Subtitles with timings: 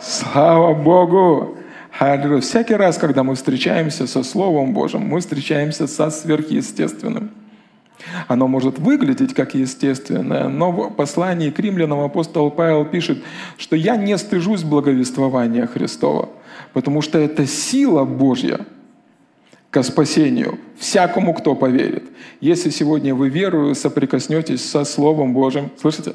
[0.00, 1.56] Слава Богу!
[1.98, 2.40] Аллилуйя.
[2.40, 7.30] Всякий раз, когда мы встречаемся со Словом Божьим, мы встречаемся со сверхъестественным.
[8.28, 13.24] Оно может выглядеть как естественное, но в послании к римлянам апостол Павел пишет,
[13.56, 16.28] что я не стыжусь благовествования Христова,
[16.72, 18.60] потому что это сила Божья
[19.70, 22.04] ко спасению всякому, кто поверит.
[22.40, 26.14] Если сегодня вы верую, соприкоснетесь со Словом Божьим, слышите,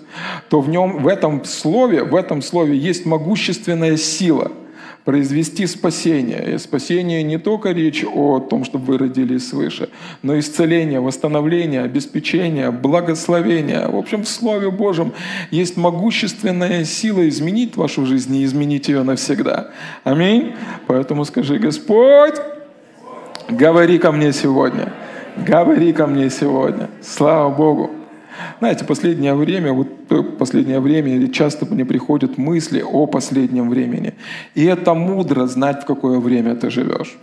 [0.50, 4.52] то в нем, в этом слове, в этом слове есть могущественная сила–
[5.06, 6.56] произвести спасение.
[6.56, 9.89] И спасение не только речь о том, чтобы вы родились свыше,
[10.22, 13.88] но исцеление, восстановление, обеспечение, благословение.
[13.88, 15.14] В общем, в Слове Божьем
[15.52, 19.72] есть могущественная сила изменить вашу жизнь и изменить ее навсегда.
[20.04, 20.54] Аминь.
[20.88, 22.36] Поэтому скажи, Господь,
[23.50, 24.92] говори ко мне сегодня.
[25.38, 26.89] Говори ко мне сегодня.
[27.02, 27.92] Слава Богу.
[28.60, 29.88] Знаете, последнее время, вот
[30.38, 34.14] последнее время часто мне приходят мысли о последнем времени.
[34.56, 37.17] И это мудро знать, в какое время ты живешь.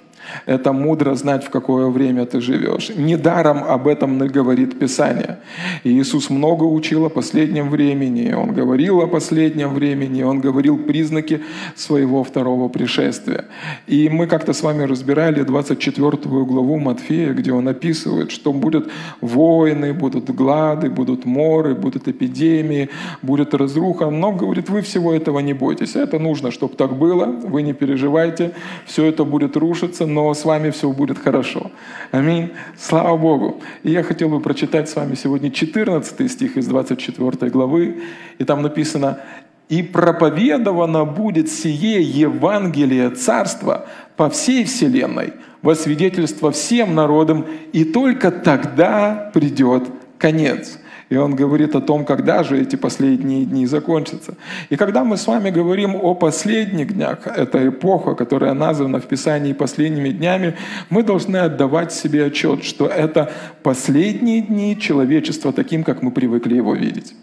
[0.46, 2.90] Это мудро знать, в какое время ты живешь.
[2.96, 5.38] Недаром об этом говорит Писание.
[5.84, 11.40] И Иисус много учил о последнем времени, Он говорил о последнем времени, Он говорил признаки
[11.74, 13.44] своего второго пришествия.
[13.86, 16.10] И мы как-то с вами разбирали 24
[16.44, 22.88] главу Матфея, где Он описывает, что будут войны, будут глады, будут моры, будут эпидемии,
[23.22, 24.10] будет разруха.
[24.10, 25.96] Но, говорит, вы всего этого не бойтесь.
[25.96, 28.52] Это нужно, чтобы так было, вы не переживайте,
[28.86, 31.70] все это будет рушиться, но с вами все будет хорошо.
[32.10, 32.50] Аминь.
[32.76, 33.60] Слава Богу.
[33.82, 38.02] И я хотел бы прочитать с вами сегодня 14 стих из 24 главы.
[38.38, 39.20] И там написано,
[39.68, 48.30] «И проповедовано будет сие Евангелие Царства по всей вселенной, во свидетельство всем народам, и только
[48.30, 49.88] тогда придет
[50.18, 50.78] конец».
[51.10, 54.34] И он говорит о том, когда же эти последние дни закончатся.
[54.70, 59.52] И когда мы с вами говорим о последних днях, это эпоха, которая названа в Писании
[59.52, 60.56] последними днями,
[60.88, 63.32] мы должны отдавать себе отчет, что это
[63.64, 67.14] последние дни человечества таким, как мы привыкли его видеть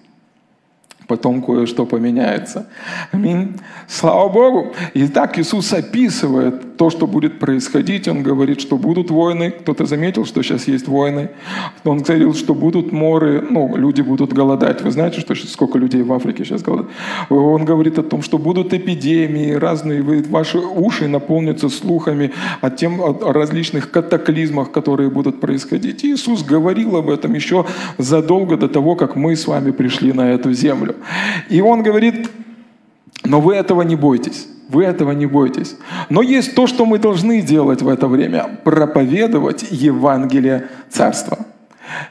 [1.07, 2.67] потом кое-что поменяется.
[3.13, 3.57] Аминь.
[3.87, 4.75] Слава Богу.
[4.93, 8.07] И так Иисус описывает то, что будет происходить.
[8.07, 9.51] Он говорит, что будут войны.
[9.51, 11.29] Кто-то заметил, что сейчас есть войны.
[11.83, 14.81] Он говорил, что будут моры, ну, люди будут голодать.
[14.81, 16.91] Вы знаете, что сколько людей в Африке сейчас голодают?
[17.29, 20.01] Он говорит о том, что будут эпидемии разные.
[20.01, 26.05] Вы, ваши уши наполнятся слухами о, тем, о различных катаклизмах, которые будут происходить.
[26.05, 27.65] Иисус говорил об этом еще
[27.97, 30.95] задолго до того, как мы с вами пришли на эту землю.
[31.49, 32.29] И он говорит,
[33.23, 34.47] но вы этого не бойтесь.
[34.69, 35.75] Вы этого не бойтесь.
[36.09, 38.59] Но есть то, что мы должны делать в это время.
[38.63, 41.37] Проповедовать Евангелие Царства.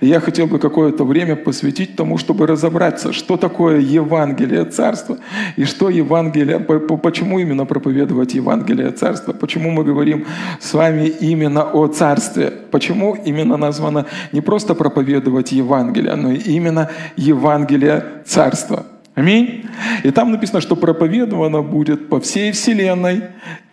[0.00, 5.18] Я хотел бы какое-то время посвятить тому, чтобы разобраться, что такое Евангелие Царства
[5.56, 10.26] и что Евангелие, почему именно проповедовать Евангелие Царства, почему мы говорим
[10.60, 18.04] с вами именно о Царстве, почему именно названо не просто проповедовать Евангелие, но именно Евангелие
[18.24, 18.86] Царства.
[19.16, 19.64] Аминь.
[20.04, 23.22] И там написано, что проповедовано будет по всей вселенной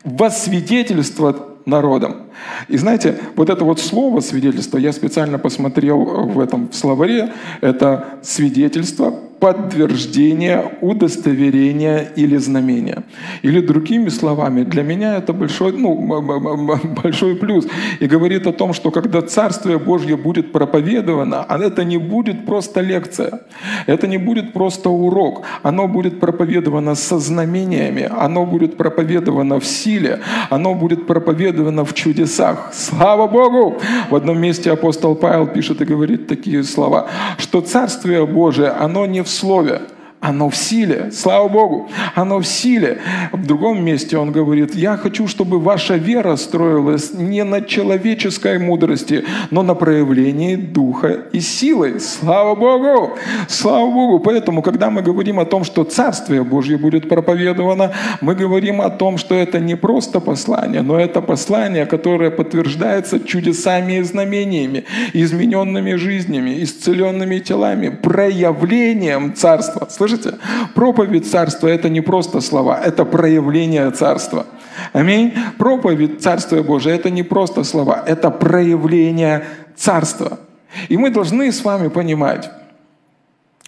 [0.05, 2.29] во свидетельство народом.
[2.69, 9.19] И знаете, вот это вот слово свидетельство, я специально посмотрел в этом словаре, это свидетельство,
[9.43, 13.03] подтверждение, удостоверение или знамение.
[13.41, 15.95] Или другими словами, для меня это большой, ну,
[17.03, 17.67] большой плюс.
[17.99, 22.79] И говорит о том, что когда Царствие Божье будет проповедовано, а это не будет просто
[22.79, 23.41] лекция,
[23.85, 30.19] это не будет просто урок, оно будет проповедовано со знамениями, оно будет проповедовано в силе,
[30.51, 32.71] оно будет проповедовано в чудесах.
[32.73, 33.75] Слава Богу!
[34.09, 39.21] В одном месте апостол Павел пишет и говорит такие слова, что Царствие Божие, оно не
[39.21, 39.81] в слове,
[40.23, 41.11] оно в силе.
[41.11, 42.99] Слава Богу, оно в силе.
[43.33, 49.25] В другом месте он говорит, я хочу, чтобы ваша вера строилась не на человеческой мудрости,
[49.51, 51.99] но на проявлении духа и силы.
[51.99, 53.17] Слава Богу!
[53.49, 54.19] Слава Богу!
[54.19, 57.91] Поэтому, когда мы говорим о том, что Царствие Божье будет проповедовано,
[58.21, 63.97] мы говорим о том, что это не просто послание, но это послание, которое подтверждается чудесами
[63.97, 69.89] и знамениями, измененными жизнями, исцеленными телами, проявлением Царства.
[69.89, 70.12] Слышите?
[70.13, 70.37] Слышите?
[70.75, 74.45] Проповедь Царства– это не просто слова, это проявление Царства.
[74.93, 75.33] Аминь.
[75.57, 79.45] Проповедь Царства Божия– это не просто слова, это проявление
[79.75, 80.39] Царства.
[80.89, 82.49] И мы должны с вами понимать,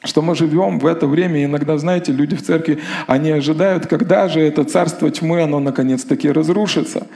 [0.06, 1.44] что мы живем в это время.
[1.44, 7.07] Иногда, знаете, люди в церкви, они ожидают, когда же это царство тьмы, оно наконец-таки разрушится.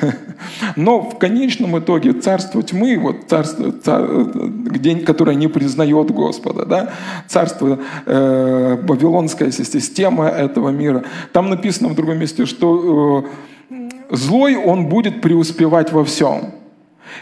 [0.76, 6.92] Но в конечном итоге царство тьмы, вот царство, где, которое не признает Господа, да,
[7.26, 13.24] царство, э, вавилонская система этого мира, там написано в другом месте, что
[13.70, 13.76] э,
[14.10, 16.57] злой он будет преуспевать во всем.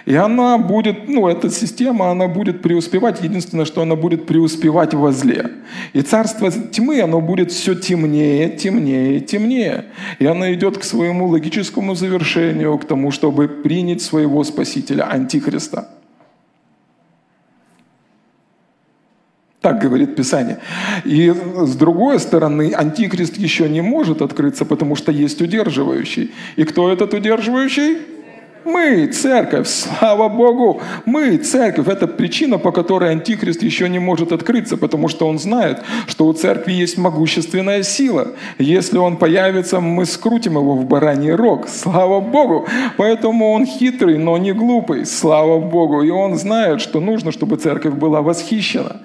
[0.05, 3.23] И она будет, ну, эта система, она будет преуспевать.
[3.23, 5.51] Единственное, что она будет преуспевать во зле.
[5.93, 9.87] И царство тьмы, оно будет все темнее, темнее, темнее.
[10.19, 15.89] И она идет к своему логическому завершению, к тому, чтобы принять своего Спасителя, Антихриста.
[19.67, 20.59] Так говорит Писание.
[21.05, 26.31] И с другой стороны, антихрист еще не может открыться, потому что есть удерживающий.
[26.55, 27.99] И кто этот удерживающий?
[28.67, 31.87] Мы, церковь, слава Богу, мы, церковь.
[31.87, 36.33] Это причина, по которой Антихрист еще не может открыться, потому что он знает, что у
[36.33, 38.33] церкви есть могущественная сила.
[38.59, 41.69] Если он появится, мы скрутим его в бараний рог.
[41.69, 42.67] Слава Богу.
[42.97, 45.07] Поэтому он хитрый, но не глупый.
[45.07, 46.03] Слава Богу.
[46.03, 48.97] И он знает, что нужно, чтобы церковь была восхищена.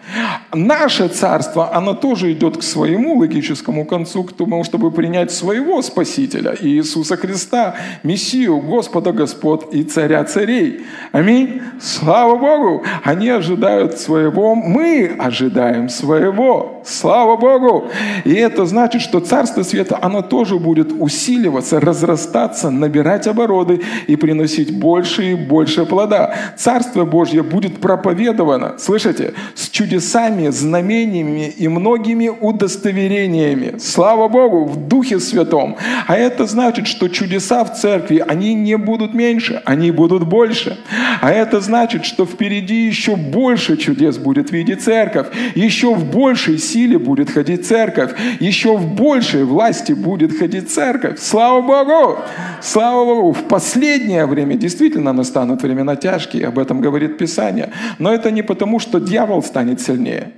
[0.54, 6.57] Наше царство, оно тоже идет к своему логическому концу, к тому, чтобы принять своего Спасителя,
[6.60, 10.81] Иисуса Христа, Мессию, Господа Господа Господ и Царя царей.
[11.12, 11.62] Аминь.
[11.80, 12.83] Слава Богу.
[13.03, 16.81] Они ожидают своего, мы ожидаем своего.
[16.86, 17.89] Слава Богу.
[18.24, 24.77] И это значит, что Царство Света, оно тоже будет усиливаться, разрастаться, набирать обороты и приносить
[24.77, 26.33] больше и больше плода.
[26.57, 33.77] Царство Божье будет проповедовано, слышите, с чудесами, знамениями и многими удостоверениями.
[33.80, 35.77] Слава Богу, в Духе Святом.
[36.07, 40.78] А это значит, что чудеса в церкви, они не будут меньше, меньше, они будут больше.
[41.22, 46.98] А это значит, что впереди еще больше чудес будет видеть церковь, еще в большей силе
[46.98, 51.20] будет ходить церковь, еще в большей власти будет ходить церковь.
[51.20, 52.20] Слава Богу!
[52.62, 53.32] Слава Богу!
[53.32, 57.70] В последнее время действительно настанут времена тяжкие, об этом говорит Писание.
[58.00, 60.32] Но это не потому, что дьявол станет сильнее.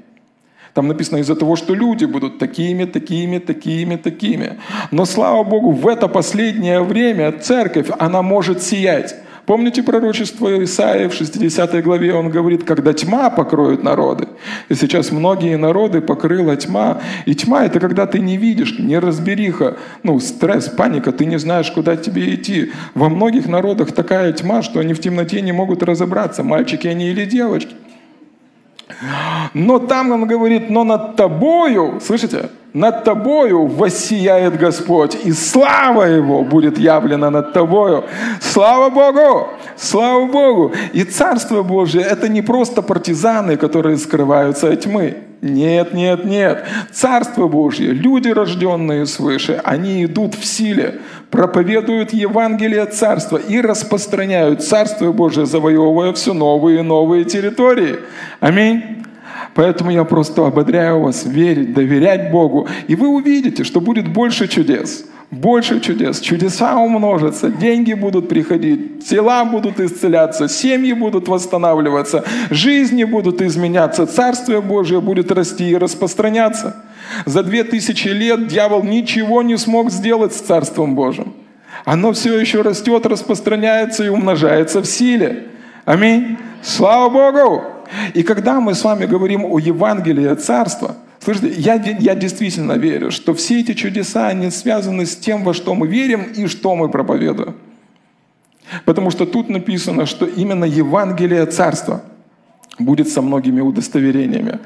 [0.73, 4.57] Там написано из-за того, что люди будут такими, такими, такими, такими.
[4.91, 9.15] Но слава Богу, в это последнее время церковь, она может сиять.
[9.45, 12.13] Помните пророчество Исаия в 60 главе?
[12.13, 14.29] Он говорит, когда тьма покроет народы.
[14.69, 17.01] И сейчас многие народы покрыла тьма.
[17.25, 21.69] И тьма– это когда ты не видишь, не разбериха, ну, стресс, паника, ты не знаешь,
[21.71, 22.71] куда тебе идти.
[22.95, 27.25] Во многих народах такая тьма, что они в темноте не могут разобраться, мальчики они или
[27.25, 27.75] девочки.
[29.53, 36.43] Но там он говорит, но над тобою, слышите, над тобою воссияет Господь, и слава Его
[36.43, 38.03] будет явлена над тобою.
[38.41, 39.47] Слава Богу!
[39.77, 40.73] Слава Богу!
[40.93, 45.17] И Царство Божие– это не просто партизаны, которые скрываются от тьмы.
[45.43, 46.65] Нет, нет, нет.
[46.91, 51.01] Царство Божье, люди, рожденные свыше, они идут в силе,
[51.33, 57.95] проповедуют Евангелие Царства и распространяют Царство Божие, завоевывая все новые и новые территории.
[58.39, 59.03] Аминь.
[59.55, 65.05] Поэтому я просто ободряю вас верить, доверять Богу, и вы увидите, что будет больше чудес.
[65.33, 66.19] Больше чудес.
[66.19, 74.61] Чудеса умножатся, деньги будут приходить, тела будут исцеляться, семьи будут восстанавливаться, жизни будут изменяться, Царствие
[74.61, 76.75] Божие будет расти и распространяться.
[77.25, 81.33] За две тысячи лет дьявол ничего не смог сделать с Царством Божьим.
[81.83, 85.47] Оно все еще растет, распространяется и умножается в силе.
[85.85, 86.37] Аминь.
[86.61, 87.63] Слава Богу!
[88.13, 93.33] И когда мы с вами говорим о Евангелии Царства, слышите, я, я действительно верю, что
[93.33, 97.55] все эти чудеса, они связаны с тем, во что мы верим и что мы проповедуем.
[98.85, 102.03] Потому что тут написано, что именно Евангелие Царства
[102.79, 104.59] будет со многими удостоверениями.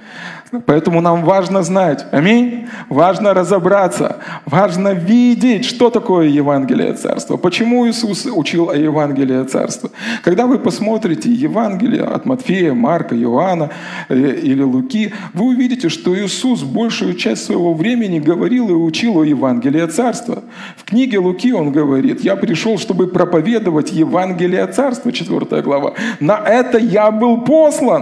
[0.65, 8.25] Поэтому нам важно знать, аминь, важно разобраться, важно видеть, что такое Евангелие Царства, почему Иисус
[8.25, 9.89] учил о Евангелии Царства.
[10.23, 13.71] Когда вы посмотрите Евангелие от Матфея, Марка, Иоанна
[14.07, 19.25] э, или Луки, вы увидите, что Иисус большую часть своего времени говорил и учил о
[19.25, 20.43] Евангелии Царства.
[20.77, 25.93] В книге Луки он говорит, я пришел, чтобы проповедовать Евангелие Царства, 4 глава.
[26.21, 27.96] На это я был послан.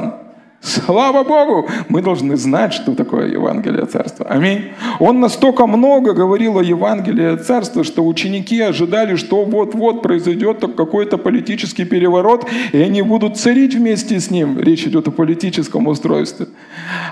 [0.65, 1.69] Слава Богу!
[1.89, 4.25] Мы должны знать, что такое Евангелие Царства.
[4.25, 4.71] Аминь.
[4.99, 11.85] Он настолько много говорил о Евангелии Царства, что ученики ожидали, что вот-вот произойдет какой-то политический
[11.85, 14.59] переворот, и они будут царить вместе с ним.
[14.59, 16.47] Речь идет о политическом устройстве.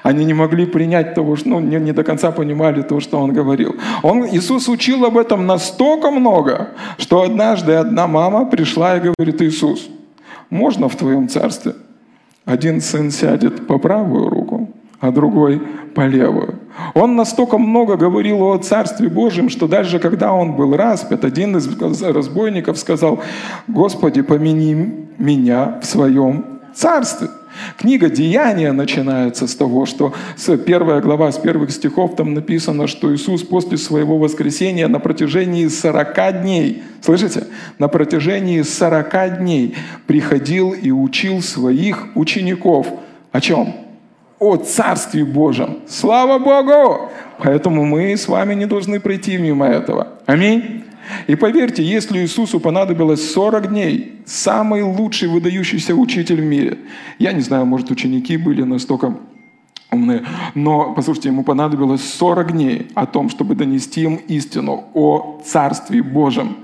[0.02, 3.34] Они не могли принять того, что, ну, не, не до конца понимали то, что он
[3.34, 3.76] говорил.
[4.02, 9.90] Он, Иисус учил об этом настолько много, что однажды одна мама пришла и говорит, Иисус,
[10.50, 11.74] можно в твоем царстве?
[12.46, 14.70] Один сын сядет по правую руку,
[15.00, 15.62] а другой
[15.96, 16.60] по левую.
[16.94, 21.68] Он настолько много говорил о Царстве Божьем, что даже когда он был распят, один из
[22.02, 23.22] разбойников сказал,
[23.68, 27.30] «Господи, помяни меня в своем Царстве».
[27.78, 33.14] Книга «Деяния» начинается с того, что с первая глава, с первых стихов там написано, что
[33.14, 37.48] Иисус после своего воскресения на протяжении 40 дней, слышите,
[37.80, 39.76] на протяжении 40 дней
[40.08, 42.88] приходил и учил своих учеников.
[43.32, 43.76] О чем?
[44.40, 45.80] О Царстве Божьем.
[45.88, 47.10] Слава Богу!
[47.40, 50.08] Поэтому мы с вами не должны пройти мимо этого.
[50.26, 50.83] Аминь.
[51.28, 56.80] И поверьте, если Иисусу понадобилось 40 дней, самый лучший выдающийся учитель в мире,
[57.20, 59.18] я не знаю, может, ученики были настолько
[59.92, 60.24] умные,
[60.56, 66.58] но, послушайте, ему понадобилось 40 дней о том, чтобы донести им истину о Царстве Божьем,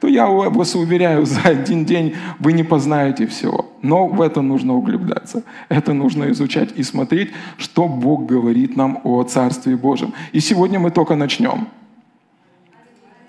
[0.00, 3.66] то я вас уверяю, за один день вы не познаете всего.
[3.82, 5.42] Но в это нужно углубляться.
[5.68, 10.12] Это нужно изучать и смотреть, что Бог говорит нам о Царстве Божьем.
[10.32, 11.68] И сегодня мы только начнем.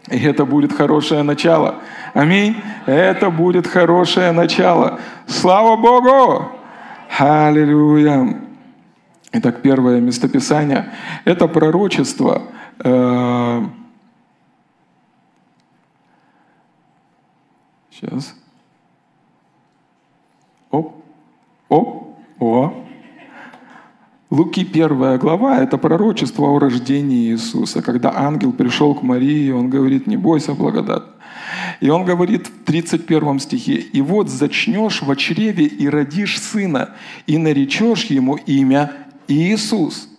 [0.10, 1.82] И это будет хорошее начало.
[2.14, 2.62] Аминь.
[2.86, 5.00] Это будет хорошее начало.
[5.28, 6.52] Слава Богу!
[7.18, 8.42] Аллилуйя!
[9.32, 10.94] Итак, первое местописание–
[11.26, 12.44] это пророчество.
[12.84, 13.64] Э,
[17.90, 18.36] сейчас.
[20.70, 21.04] Оп,
[21.68, 22.86] оп, о.
[24.32, 27.84] Луки первая глава– это пророчество о рождении Иисуса.
[27.84, 31.04] Когда ангел пришел к Марии, он говорит, не бойся, благодать.
[31.80, 36.96] И он говорит в 31 стихе, «И вот зачнешь в чреве и родишь сына,
[37.28, 38.94] и наречешь ему имя
[39.28, 40.10] Иисус.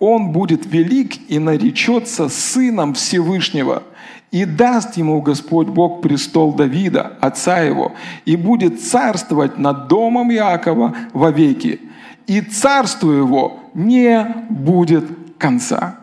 [0.00, 3.84] Он будет велик и наречется сыном Всевышнего,
[4.32, 7.92] и даст ему Господь Бог престол Давида, отца его,
[8.24, 11.80] и будет царствовать над домом Иакова вовеки,
[12.26, 15.04] и царству его не будет
[15.38, 15.98] конца.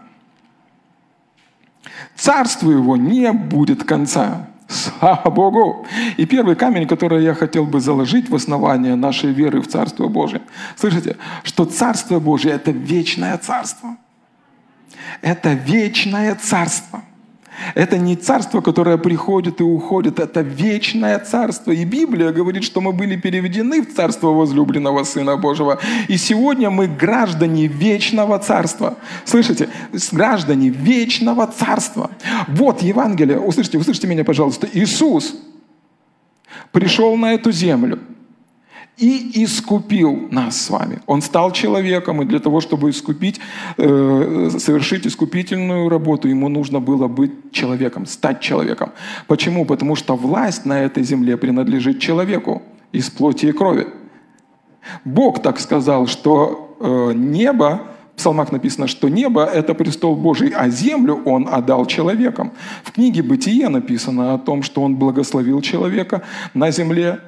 [2.15, 4.47] Царству его не будет конца.
[4.67, 5.85] Слава Богу!
[6.15, 10.41] И первый камень, который я хотел бы заложить в основание нашей веры в Царство Божие.
[10.77, 13.97] Слышите, что Царство Божие– это вечное Царство.
[15.21, 17.01] Это вечное Царство–
[17.75, 21.71] это не царство, которое приходит и уходит, это вечное царство.
[21.71, 25.79] И Библия говорит, что мы были переведены в царство возлюбленного Сына Божьего.
[26.07, 28.97] И сегодня мы граждане вечного царства.
[29.25, 29.69] Слышите?
[30.11, 32.11] Граждане вечного царства.
[32.47, 33.39] Вот Евангелие.
[33.39, 34.67] Услышите, услышите меня, пожалуйста.
[34.73, 35.35] Иисус
[36.71, 37.99] пришел на эту землю–
[39.01, 40.99] и искупил нас с вами.
[41.07, 43.39] Он стал человеком, и для того, чтобы искупить,
[43.77, 48.91] э, совершить искупительную работу, ему нужно было быть человеком, стать человеком.
[49.27, 49.65] Почему?
[49.65, 52.61] Потому что власть на этой земле принадлежит человеку
[52.93, 53.87] из плоти и крови.
[55.03, 57.81] Бог так сказал, что э, небо
[58.13, 62.51] в псалмах написано, что небо– это престол Божий, а землю Он отдал человекам.
[62.83, 66.21] В книге «Бытие» написано о том, что Он благословил человека
[66.53, 67.19] на земле,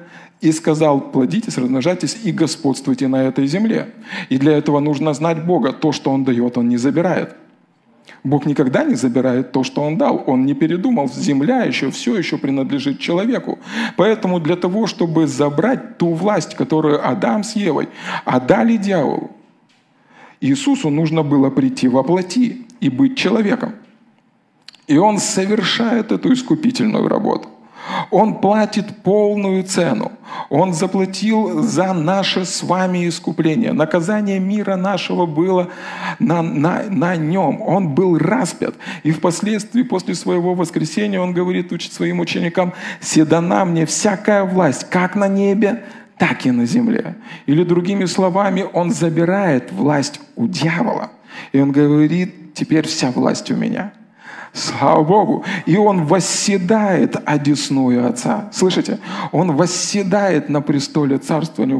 [0.44, 3.94] и сказал, плодитесь, размножайтесь и господствуйте на этой земле.
[4.28, 5.72] И для этого нужно знать Бога.
[5.72, 7.34] То, что Он дает, Он не забирает.
[8.24, 10.22] Бог никогда не забирает то, что Он дал.
[10.26, 11.08] Он не передумал.
[11.08, 13.58] Земля еще, все еще принадлежит человеку.
[13.96, 17.88] Поэтому для того, чтобы забрать ту власть, которую Адам с Евой
[18.26, 19.30] отдали дьяволу,
[20.42, 23.72] Иисусу нужно было прийти во плоти и быть человеком.
[24.88, 27.48] И Он совершает эту искупительную работу.
[28.10, 30.12] Он платит полную цену.
[30.48, 33.72] Он заплатил за наше с вами искупление.
[33.72, 35.68] Наказание мира нашего было
[36.18, 37.60] на, на, на нем.
[37.60, 38.74] Он был распят.
[39.02, 45.14] И впоследствии, после своего воскресения, он говорит учит своим ученикам, «Седана мне всякая власть, как
[45.14, 45.84] на небе,
[46.18, 47.16] так и на земле».
[47.46, 51.10] Или другими словами, он забирает власть у дьявола.
[51.52, 53.92] И он говорит, «Теперь вся власть у меня».
[54.54, 55.44] Слава Богу.
[55.66, 58.48] И он восседает одесную Отца.
[58.52, 59.00] Слышите?
[59.32, 61.76] Он восседает на престоле царствования,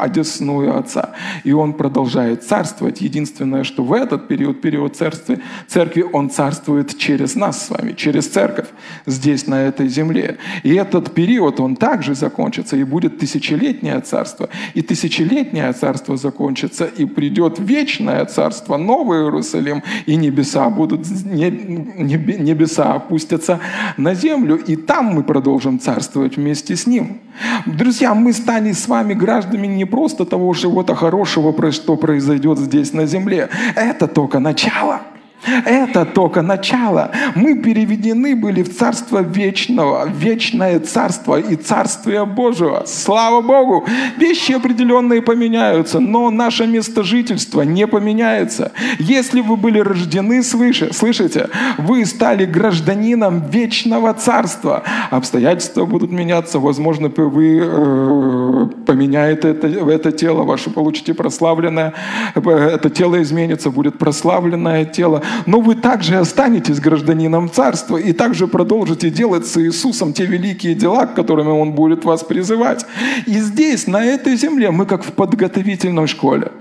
[0.00, 1.10] одесную Отца.
[1.42, 3.00] И он продолжает царствовать.
[3.00, 8.28] Единственное, что в этот период, период церкви, церкви, он царствует через нас с вами, через
[8.28, 8.68] церковь
[9.06, 10.38] здесь, на этой земле.
[10.62, 14.48] И этот период, он также закончится, и будет тысячелетнее царство.
[14.74, 22.94] И тысячелетнее царство закончится, и придет вечное царство, Новый Иерусалим, и небеса будут не, небеса
[22.94, 23.60] опустятся
[23.96, 27.20] на землю, и там мы продолжим царствовать вместе с Ним.
[27.66, 33.06] Друзья, мы станем с вами гражданами не просто того чего-то хорошего, что произойдет здесь на
[33.06, 33.48] земле.
[33.76, 35.00] Это только начало.
[35.46, 37.10] Это только начало.
[37.34, 42.84] Мы переведены были в Царство Вечного, Вечное Царство и Царствие Божьего.
[42.86, 43.86] Слава Богу!
[44.18, 48.72] Вещи определенные поменяются, но наше место жительства не поменяется.
[48.98, 54.82] Если вы были рождены свыше, слышите, вы стали гражданином Вечного Царства.
[55.10, 61.94] Обстоятельства будут меняться, возможно, вы э, поменяете это, это тело, ваше получите прославленное,
[62.34, 68.46] э, это тело изменится, будет прославленное тело но вы также останетесь гражданином Царства и также
[68.46, 72.86] продолжите делать с Иисусом те великие дела, к которыми Он будет вас призывать.
[73.26, 76.52] И здесь, на этой земле, мы как в подготовительной школе.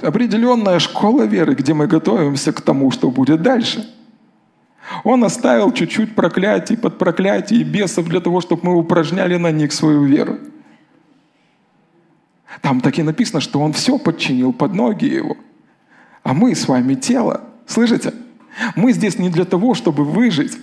[0.00, 3.88] Определенная школа веры, где мы готовимся к тому, что будет дальше.
[5.04, 10.04] Он оставил чуть-чуть проклятий под проклятий бесов для того, чтобы мы упражняли на них свою
[10.04, 10.38] веру.
[12.60, 15.36] Там так и написано, что он все подчинил под ноги его–
[16.22, 17.42] а мы с вами тело.
[17.66, 18.14] Слышите?
[18.76, 20.56] Мы здесь не для того, чтобы выжить.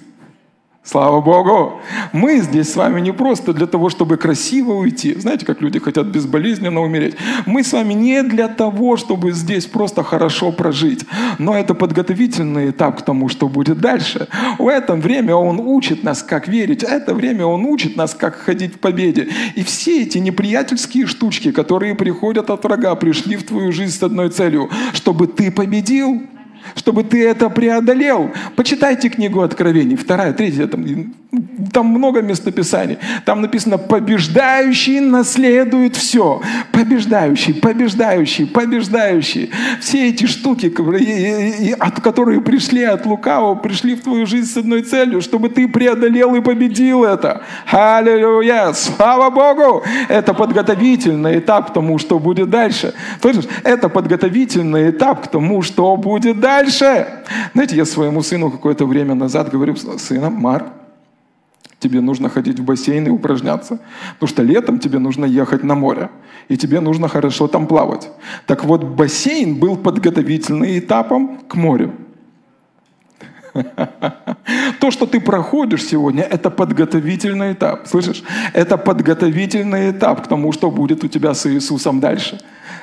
[0.82, 1.82] Слава Богу!
[2.14, 5.14] Мы здесь с вами не просто для того, чтобы красиво уйти.
[5.14, 7.16] Знаете, как люди хотят безболезненно умереть?
[7.46, 11.06] Мы с вами не для того, чтобы здесь просто хорошо прожить.
[11.38, 14.30] Но это подготовительный этап к тому, что будет дальше.
[14.58, 16.82] В это время Он учит нас, как верить.
[16.84, 19.28] В это время Он учит нас, как ходить в победе.
[19.56, 24.30] И все эти неприятельские штучки, которые приходят от врага, пришли в твою жизнь с одной
[24.30, 24.70] целью.
[24.94, 26.24] Чтобы ты победил
[26.76, 28.32] чтобы ты это преодолел.
[28.56, 31.14] Почитайте книгу Откровений, вторая, третья, там,
[31.74, 32.98] там много местописаний.
[33.26, 36.42] Там написано, побеждающий наследует все.
[36.72, 39.52] Побеждающий, побеждающий, побеждающий.
[39.80, 40.74] Все эти штуки,
[41.80, 46.36] от которые пришли от лукавого, пришли в твою жизнь с одной целью, чтобы ты преодолел
[46.36, 47.42] и победил это.
[47.72, 48.74] Аллилуйя!
[48.74, 49.84] Слава Богу!
[50.10, 52.94] Это подготовительный этап к тому, что будет дальше.
[53.22, 53.46] Слышишь?
[53.64, 57.08] Это подготовительный этап к тому, что будет дальше дальше.
[57.54, 60.66] Знаете, я своему сыну какое-то время назад говорю, сына, Марк,
[61.80, 63.80] тебе нужно ходить в бассейн и упражняться.
[64.14, 66.10] Потому что летом тебе нужно ехать на море.
[66.50, 68.10] И тебе нужно хорошо там плавать.
[68.46, 71.92] Так вот, бассейн был подготовительным этапом к морю.
[74.80, 77.88] То, что ты проходишь сегодня, это подготовительный этап.
[77.88, 78.24] Слышишь?
[78.54, 82.40] Это подготовительный этап к тому, что будет у тебя с Иисусом дальше.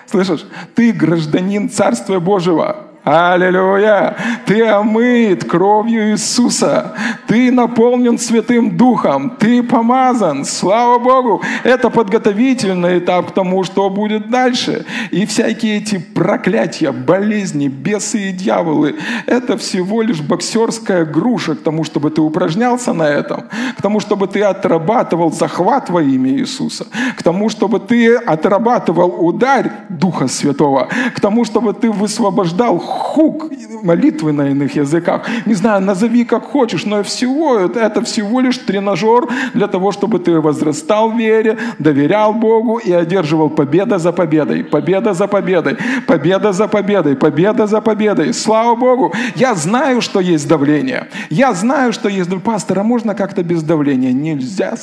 [0.06, 0.46] Слышишь?
[0.74, 2.86] Ты гражданин Царствия Божьего.
[3.08, 4.16] Аллилуйя!
[4.46, 6.92] Ты омыт кровью Иисуса.
[7.28, 9.30] Ты наполнен Святым Духом.
[9.38, 10.44] Ты помазан.
[10.44, 11.40] Слава Богу!
[11.62, 14.84] Это подготовительный этап к тому, что будет дальше.
[15.12, 21.84] И всякие эти проклятия, болезни, бесы и дьяволы, это всего лишь боксерская груша к тому,
[21.84, 23.44] чтобы ты упражнялся на этом,
[23.78, 29.70] к тому, чтобы ты отрабатывал захват во имя Иисуса, к тому, чтобы ты отрабатывал ударь
[29.90, 33.50] Духа Святого, к тому, чтобы ты высвобождал хук
[33.82, 35.26] молитвы на иных языках.
[35.46, 40.40] Не знаю, назови как хочешь, но всего это, всего лишь тренажер для того, чтобы ты
[40.40, 46.68] возрастал в вере, доверял Богу и одерживал победа за победой, победа за победой, победа за
[46.68, 48.34] победой, победа за победой.
[48.34, 49.12] Слава Богу!
[49.36, 51.08] Я знаю, что есть давление.
[51.30, 52.26] Я знаю, что есть...
[52.44, 54.12] Пастор, а можно как-то без давления?
[54.12, 54.74] Нельзя.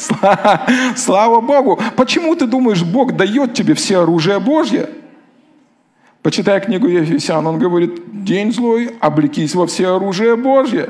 [0.96, 1.80] Слава Богу!
[1.96, 4.90] Почему ты думаешь, Бог дает тебе все оружие Божье?
[6.24, 10.90] Почитай книгу Ефесян, он говорит, день злой, облекись во все оружие Божье.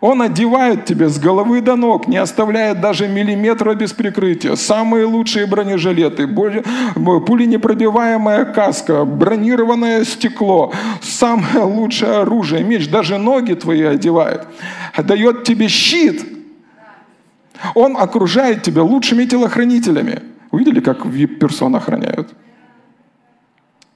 [0.00, 4.56] Он одевает тебя с головы до ног, не оставляет даже миллиметра без прикрытия.
[4.56, 14.46] Самые лучшие бронежилеты, пуленепробиваемая каска, бронированное стекло, самое лучшее оружие, меч, даже ноги твои одевает.
[14.96, 16.24] Дает тебе щит.
[17.74, 20.20] Он окружает тебя лучшими телохранителями.
[20.50, 22.34] Увидели, как вип-персон охраняют?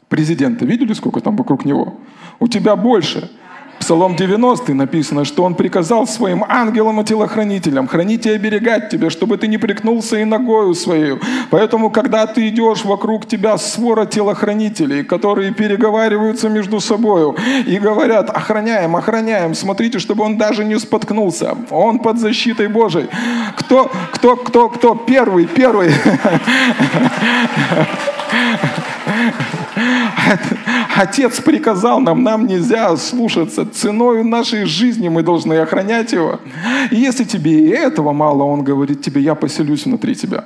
[0.08, 0.64] Президента.
[0.64, 1.94] Видели, сколько там вокруг него?
[2.40, 3.30] У тебя больше.
[3.78, 9.38] Псалом 90 написано, что он приказал своим ангелам и телохранителям хранить и оберегать тебя, чтобы
[9.38, 11.20] ты не прикнулся и ногою свою.
[11.50, 17.34] Поэтому, когда ты идешь, вокруг тебя свора телохранителей, которые переговариваются между собой
[17.66, 21.56] и говорят, охраняем, охраняем, смотрите, чтобы он даже не споткнулся.
[21.70, 23.08] Он под защитой Божией.
[23.56, 25.92] Кто, кто, кто, кто первый, первый?
[30.96, 33.66] Отец приказал нам, нам нельзя слушаться.
[33.66, 36.40] Ценой нашей жизни мы должны охранять его.
[36.90, 40.44] И если тебе и этого мало, он говорит тебе, я поселюсь внутри тебя.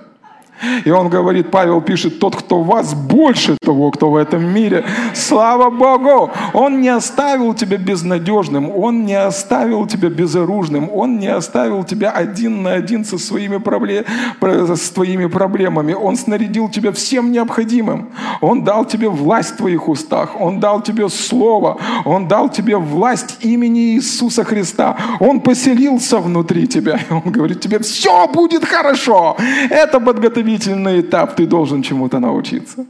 [0.84, 4.84] И он говорит, Павел пишет, тот, кто в вас, больше того, кто в этом мире.
[5.14, 6.30] Слава Богу!
[6.52, 12.62] Он не оставил тебя безнадежным, он не оставил тебя безоружным, он не оставил тебя один
[12.62, 14.04] на один со своими, проблем,
[14.40, 15.94] с твоими проблемами.
[15.94, 18.10] Он снарядил тебя всем необходимым.
[18.40, 23.38] Он дал тебе власть в твоих устах, он дал тебе слово, он дал тебе власть
[23.40, 24.96] имени Иисуса Христа.
[25.20, 29.36] Он поселился внутри тебя, он говорит тебе, все будет хорошо.
[29.70, 32.86] Это подготовительный подготовительный этап, ты должен чему-то научиться.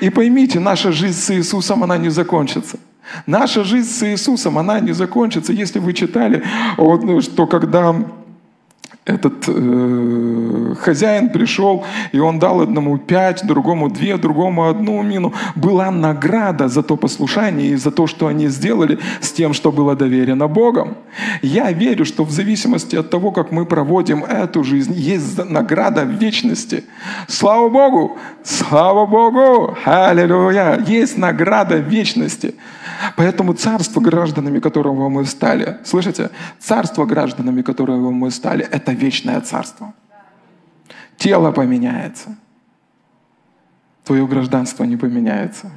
[0.00, 2.78] И поймите, наша жизнь с Иисусом, она не закончится.
[3.26, 5.52] Наша жизнь с Иисусом, она не закончится.
[5.52, 6.42] Если вы читали,
[6.76, 7.94] вот, ну, что когда
[9.06, 15.32] этот э, хозяин пришел, и он дал одному пять, другому две, другому одну мину.
[15.54, 19.94] Была награда за то послушание и за то, что они сделали с тем, что было
[19.94, 20.96] доверено Богом.
[21.40, 26.10] Я верю, что в зависимости от того, как мы проводим эту жизнь, есть награда в
[26.10, 26.82] вечности.
[27.28, 28.18] Слава Богу!
[28.42, 29.76] Слава Богу!
[29.84, 30.82] Аллилуйя!
[30.84, 32.54] Есть награда в вечности.
[33.16, 39.94] Поэтому царство, гражданами которого мы стали, слышите, царство, гражданами которого мы стали, это вечное царство.
[41.16, 42.36] Тело поменяется.
[44.04, 45.70] Твое гражданство не поменяется.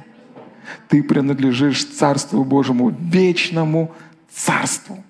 [0.88, 3.92] Ты принадлежишь Царству Божьему, вечному
[4.30, 5.02] Царству.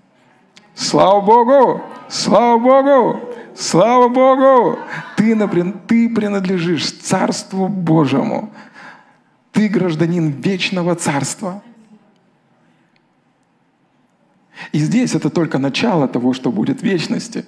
[0.75, 1.83] Слава Богу!
[2.09, 3.21] Слава Богу!
[3.55, 4.79] Слава Богу!
[5.17, 5.37] Ты,
[5.87, 8.51] ты принадлежишь Царству Божьему.
[9.53, 11.63] Ты гражданин вечного Царства.
[14.73, 17.45] И здесь это только начало того, что будет вечности.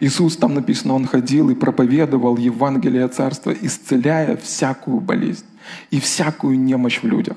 [0.00, 5.46] Иисус, там написано, Он ходил и проповедовал Евангелие Царства, исцеляя всякую болезнь
[5.90, 7.36] и всякую немощь в людях.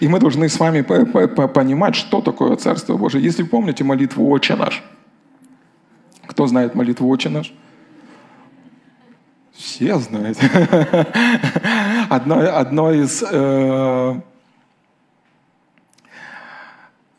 [0.00, 3.22] И мы должны с вами понимать, что такое Царство Божие.
[3.22, 4.82] Если помните молитву «Отче наш»,
[6.26, 7.52] кто знает молитву «Отче наш»?
[9.52, 10.38] Все знают.
[12.10, 14.20] одно, одно из э,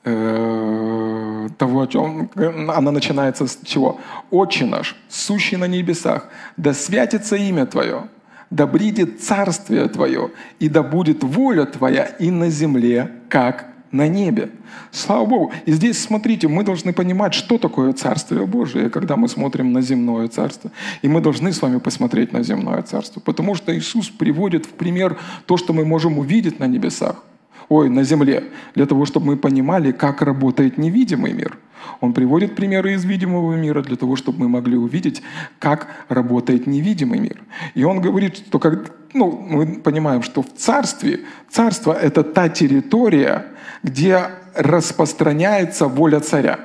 [0.05, 3.99] э, того, о чем она начинается с чего?
[4.31, 8.07] «Отче наш, сущий на небесах, да святится имя Твое,
[8.49, 13.65] да бридет царствие Твое, и да будет воля Твоя и на земле, как
[13.95, 14.49] на небе.
[14.91, 15.53] Слава Богу.
[15.65, 20.27] И здесь, смотрите, мы должны понимать, что такое Царствие Божие, когда мы смотрим на земное
[20.27, 20.71] Царство.
[21.01, 23.19] И мы должны с вами посмотреть на земное Царство.
[23.19, 27.23] Потому что Иисус приводит в пример то, что мы можем увидеть на небесах.
[27.69, 28.43] Ой, на земле.
[28.75, 31.57] Для того, чтобы мы понимали, как работает невидимый мир.
[32.01, 35.21] Он приводит примеры из видимого мира для того, чтобы мы могли увидеть,
[35.59, 37.41] как работает невидимый мир.
[37.73, 43.45] И он говорит, что как, ну, мы понимаем, что в царстве, царство— это та территория,
[43.83, 46.59] где распространяется воля царя,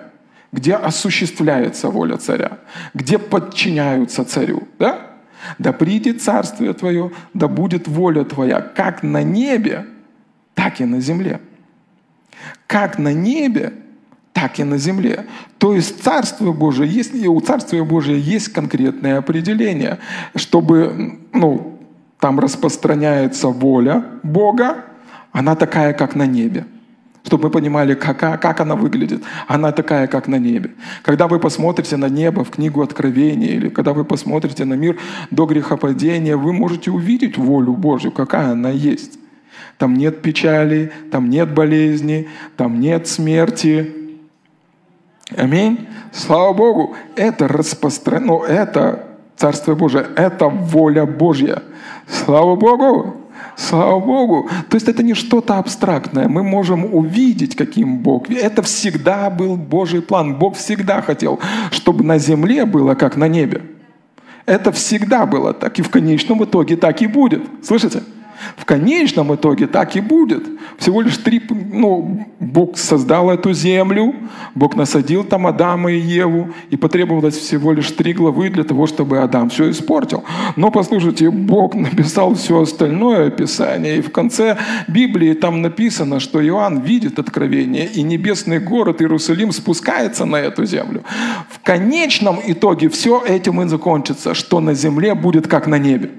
[0.53, 2.59] где осуществляется воля царя,
[2.95, 4.69] где подчиняются царю.
[4.79, 5.11] Да?
[5.59, 9.87] Да придет царствие твое, да будет воля твоя, как на небе,
[10.55, 11.41] так и на земле.
[12.67, 13.73] Как на небе,
[14.33, 15.27] так и на земле.
[15.59, 19.99] То есть Царствие Божие, если у Царствия Божия есть конкретное определение,
[20.35, 21.79] чтобы ну,
[22.19, 24.85] там распространяется воля Бога,
[25.33, 26.67] она такая, как на небе
[27.25, 29.23] чтобы мы понимали, как, как она выглядит.
[29.47, 30.71] Она такая, как на небе.
[31.03, 34.99] Когда вы посмотрите на небо в книгу Откровения, или когда вы посмотрите на мир
[35.31, 39.19] до грехопадения, вы можете увидеть волю Божью, какая она есть.
[39.79, 43.95] Там нет печали, там нет болезни, там нет смерти.
[45.37, 45.87] Аминь.
[46.13, 46.95] Слава Богу.
[47.17, 49.07] Это распространено, это
[49.41, 51.63] Царствие Божие, это воля Божья.
[52.07, 53.17] Слава Богу.
[53.57, 54.51] Слава Богу.
[54.69, 56.29] То есть это не что-то абстрактное.
[56.29, 58.31] Мы можем увидеть, каким Бог.
[58.31, 60.39] Это всегда был Божий план.
[60.39, 63.63] Бог всегда хотел, чтобы на земле было, как на небе.
[64.45, 65.79] Это всегда было так.
[65.79, 67.43] И в конечном итоге так и будет.
[67.63, 68.03] Слышите?
[68.57, 70.45] В конечном итоге так и будет.
[70.79, 74.15] Всего лишь три, ну, Бог создал эту землю,
[74.55, 79.19] Бог насадил там Адама и Еву, и потребовалось всего лишь три главы для того, чтобы
[79.19, 80.25] Адам все испортил.
[80.57, 84.57] Но послушайте, Бог написал все остальное описание, и в конце
[84.89, 91.03] Библии там написано, что Иоанн видит откровение, и небесный город Иерусалим спускается на эту землю.
[91.51, 96.11] В конечном итоге все этим и закончится, что на земле будет как на небе.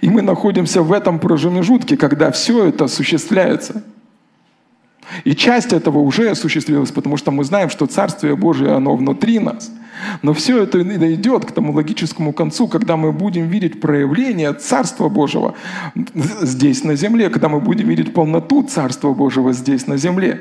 [0.00, 3.82] И мы находимся в этом промежутке, когда все это осуществляется.
[5.24, 9.70] И часть этого уже осуществилась, потому что мы знаем, что Царствие Божие, оно внутри нас.
[10.22, 15.54] Но все это идет к тому логическому концу, когда мы будем видеть проявление Царства Божьего
[16.42, 20.40] здесь на земле, когда мы будем видеть полноту Царства Божьего здесь на земле.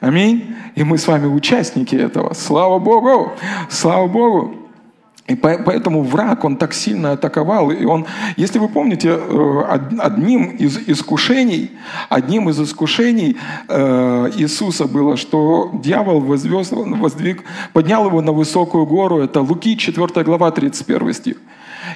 [0.00, 0.54] Аминь.
[0.74, 2.34] И мы с вами участники этого.
[2.34, 3.32] Слава Богу!
[3.70, 4.67] Слава Богу!
[5.28, 7.70] И поэтому враг, он так сильно атаковал.
[7.70, 8.06] И он,
[8.38, 9.62] если вы помните, э,
[9.98, 11.70] одним из искушений,
[12.08, 13.36] одним из искушений
[13.68, 19.18] э, Иисуса было, что дьявол возвез, воздвиг, поднял его на высокую гору.
[19.18, 21.36] Это Луки 4 глава 31 стих.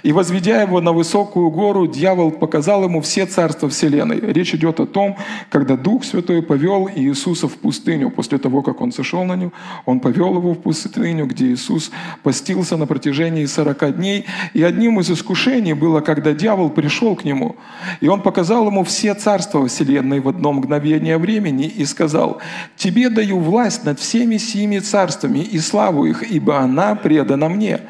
[0.03, 4.21] И возведя его на высокую гору, дьявол показал ему все царства вселенной.
[4.21, 5.17] Речь идет о том,
[5.51, 8.11] когда Дух Святой повел Иисуса в пустыню.
[8.11, 9.53] После того, как он сошел на него,
[9.87, 11.91] он повел его в пустыню, где Иисус
[12.23, 14.27] постился на протяжении 40 дней.
[14.55, 17.57] И одним из искушений было, когда дьявол пришел к нему,
[18.01, 22.41] и он показал ему все царства вселенной в одно мгновение времени и сказал,
[22.77, 27.81] «Тебе даю власть над всеми семи царствами и славу их, ибо она предана мне.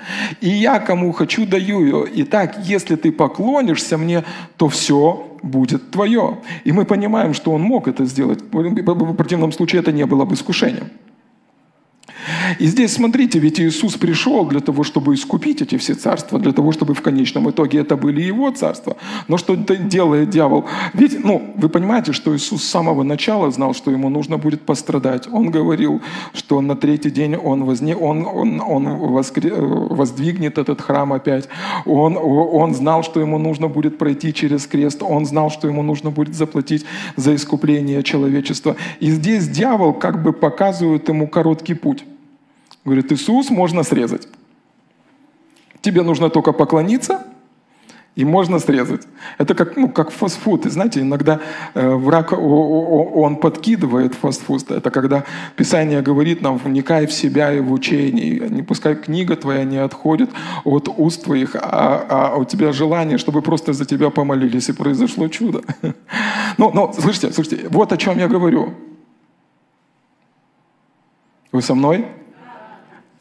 [0.40, 4.24] И я, кому хочу, даю ее, Итак, если ты поклонишься мне,
[4.56, 6.38] то все будет твое.
[6.64, 8.40] И мы понимаем, что он мог это сделать.
[8.52, 10.90] В противном случае это не было бы искушением.
[12.58, 16.72] И здесь смотрите, ведь Иисус пришел для того, чтобы искупить эти все царства, для того,
[16.72, 18.96] чтобы в конечном итоге это были его царства.
[19.28, 20.64] Но что делает дьявол?
[20.94, 25.28] Ведь, ну, вы понимаете, что Иисус с самого начала знал, что ему нужно будет пострадать.
[25.32, 26.00] Он говорил,
[26.34, 31.48] что на третий день он, возне, он, он, он воскре, воздвигнет этот храм опять.
[31.86, 35.02] Он, он знал, что ему нужно будет пройти через крест.
[35.02, 36.84] Он знал, что ему нужно будет заплатить
[37.16, 38.76] за искупление человечества.
[39.00, 42.04] И здесь дьявол как бы показывает ему короткий путь.
[42.84, 44.28] Говорит, Иисус можно срезать.
[45.80, 47.24] Тебе нужно только поклониться,
[48.14, 49.08] и можно срезать.
[49.38, 50.66] Это как, ну, как фастфуд.
[50.66, 51.40] И знаете, иногда
[51.74, 54.70] э, враг, он подкидывает фастфуд.
[54.70, 55.24] Это когда
[55.56, 58.50] Писание говорит нам, вникай в себя и в учение.
[58.50, 60.30] Не пускай книга твоя не отходит
[60.64, 65.28] от уст твоих, а, а у тебя желание, чтобы просто за тебя помолились, и произошло
[65.28, 65.62] чудо.
[66.58, 68.74] Ну, ну, слышите, слышите, вот о чем я говорю.
[71.50, 72.06] Вы со мной?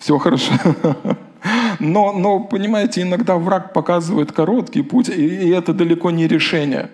[0.01, 0.53] Все хорошо.
[1.79, 6.89] Но, но, понимаете, иногда враг показывает короткий путь, и, и это далеко не решение.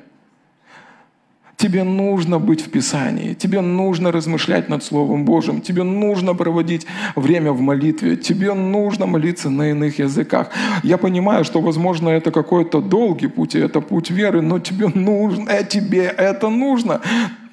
[1.57, 7.51] Тебе нужно быть в Писании, тебе нужно размышлять над Словом Божьим, тебе нужно проводить время
[7.51, 10.49] в молитве, тебе нужно молиться на иных языках.
[10.83, 15.49] Я понимаю, что, возможно, это какой-то долгий путь, и это путь веры, но тебе нужно,
[15.49, 17.01] э, тебе это нужно.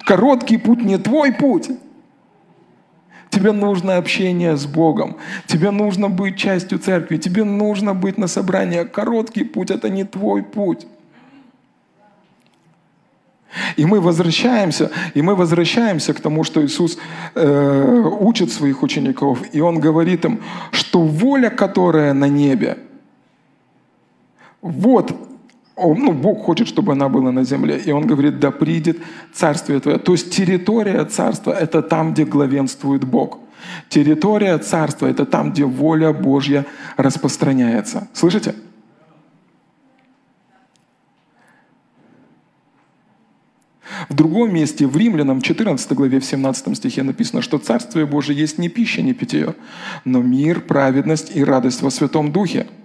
[0.04, 1.70] Короткий путь не твой путь.
[3.34, 5.16] Тебе нужно общение с Богом.
[5.46, 7.16] Тебе нужно быть частью церкви.
[7.16, 8.84] Тебе нужно быть на собрании.
[8.84, 10.86] Короткий путь– это не твой путь.
[13.76, 16.96] И мы возвращаемся, и мы возвращаемся к тому, что Иисус
[17.34, 22.78] э, учит своих учеников, и Он говорит им, что воля, которая на небе,
[24.62, 25.12] вот
[25.76, 27.78] ну, Бог хочет, чтобы она была на земле.
[27.78, 28.98] И он говорит, да придет
[29.32, 29.98] царствие твое.
[29.98, 33.40] То есть территория царства– это там, где главенствует Бог.
[33.88, 36.64] Территория царства– это там, где воля Божья
[36.96, 38.08] распространяется.
[38.12, 38.54] Слышите?
[44.08, 48.58] В другом месте, в Римлянам 14 главе, в 17 стихе написано, что Царствие Божие есть
[48.58, 49.54] не пища, не питье,
[50.04, 52.68] но мир, праведность и радость во Святом Духе–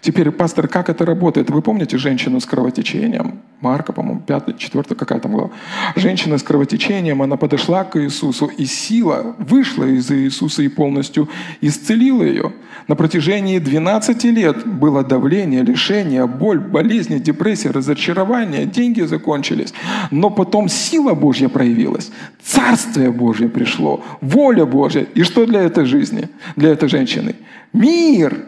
[0.00, 1.50] Теперь, пастор, как это работает?
[1.50, 3.40] Вы помните женщину с кровотечением?
[3.60, 5.50] Марка, по-моему, 5, 4, какая там глава.
[5.96, 11.28] Женщина с кровотечением, она подошла к Иисусу, и сила вышла из Иисуса и полностью
[11.60, 12.52] исцелила ее.
[12.86, 19.74] На протяжении 12 лет было давление, лишение, боль, болезни, депрессия, разочарование, деньги закончились.
[20.10, 22.10] Но потом сила Божья проявилась,
[22.42, 25.06] Царствие Божье пришло, воля Божья.
[25.14, 27.34] И что для этой жизни, для этой женщины?
[27.72, 28.38] Мир,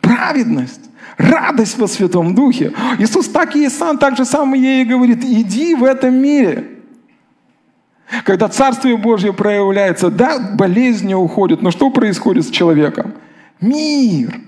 [0.00, 2.72] праведность, радость во Святом Духе.
[2.98, 6.78] Иисус так и сам, так же сам ей говорит, иди в этом мире.
[8.24, 13.12] Когда Царствие Божье проявляется, да, болезни уходят, но что происходит с человеком?
[13.60, 14.40] Мир,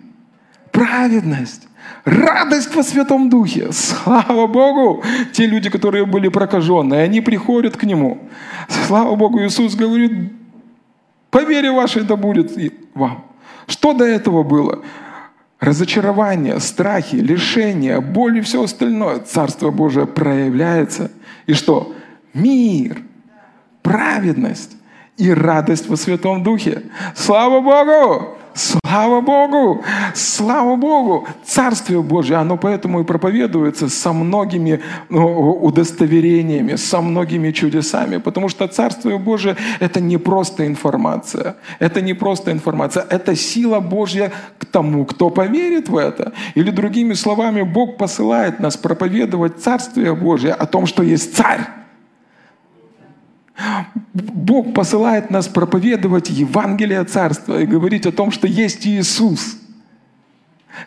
[0.73, 1.69] праведность,
[2.05, 3.69] радость во Святом Духе.
[3.73, 5.03] Слава Богу!
[5.33, 8.19] Те люди, которые были прокаженные, они приходят к Нему.
[8.87, 10.33] Слава Богу, Иисус говорит,
[11.31, 12.53] по вере вашей да будет
[12.95, 13.25] вам.
[13.67, 14.83] Что до этого было?
[15.61, 21.11] Разочарование, страхи, лишения, боль и все остальное, Царство Божие проявляется.
[21.47, 21.95] И что?
[22.33, 23.03] Мир,
[23.83, 24.77] праведность
[25.17, 26.83] и радость во Святом Духе.
[27.15, 28.40] Слава Богу!
[28.61, 29.83] Слава Богу!
[30.15, 31.27] Слава Богу!
[31.45, 38.69] Царствие Божье, оно поэтому и проповедуется со многими ну, удостоверениями, со многими чудесами, потому что
[38.69, 45.07] Царствие Божье– это не просто информация, это не просто информация, это сила Божья к тому,
[45.07, 46.33] кто поверит в это.
[46.55, 51.81] Или другими словами, Бог посылает нас проповедовать Царствие Божье о том, что есть Царь.
[54.15, 59.57] Бог посылает нас проповедовать Евангелие Царства и говорить о том, что есть Иисус,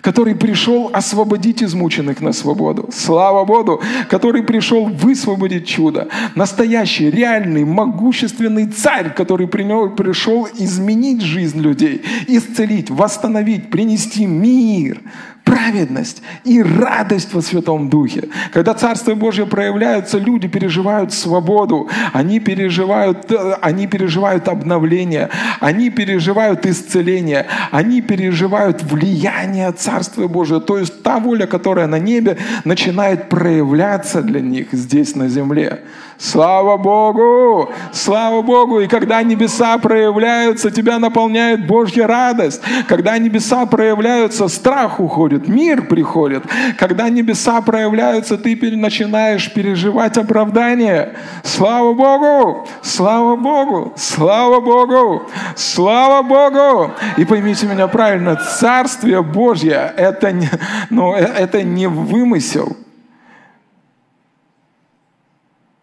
[0.01, 2.89] который пришел освободить измученных на свободу.
[2.91, 6.07] Слава Богу, который пришел высвободить чудо.
[6.35, 15.01] Настоящий, реальный, могущественный царь, который пришел изменить жизнь людей, исцелить, восстановить, принести мир,
[15.43, 18.29] праведность и радость во Святом Духе.
[18.51, 25.29] Когда Царство Божье проявляется, люди переживают свободу, они переживают, э, они переживают обновление,
[25.59, 30.61] они переживают исцеление, они переживают влияние Царства Божьего.
[30.61, 35.81] То есть та воля, которая на небе, начинает проявляться для них здесь на земле.
[36.17, 37.69] Слава Богу!
[37.91, 38.79] Слава Богу!
[38.79, 42.61] И когда небеса проявляются, тебя наполняет Божья радость.
[42.87, 46.43] Когда небеса проявляются, страх уходит, мир приходит.
[46.77, 51.13] Когда небеса проявляются, ты начинаешь переживать оправдание.
[51.43, 52.67] Слава Богу!
[52.81, 53.93] Слава Богу!
[53.95, 55.23] Слава Богу!
[55.55, 56.91] Слава Богу!
[57.17, 60.49] И поймите меня правильно, Царствие Божье это не,
[60.89, 62.75] ну, э, это не вымысел.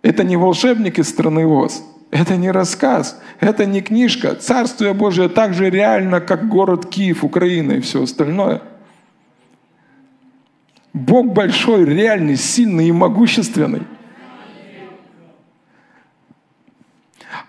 [0.03, 1.83] Это не волшебник из страны Оз.
[2.11, 4.35] Это не рассказ, это не книжка.
[4.35, 8.63] Царствие Божие так же реально, как город Киев, Украина и все остальное.
[10.93, 13.83] Бог большой, реальный, сильный и могущественный.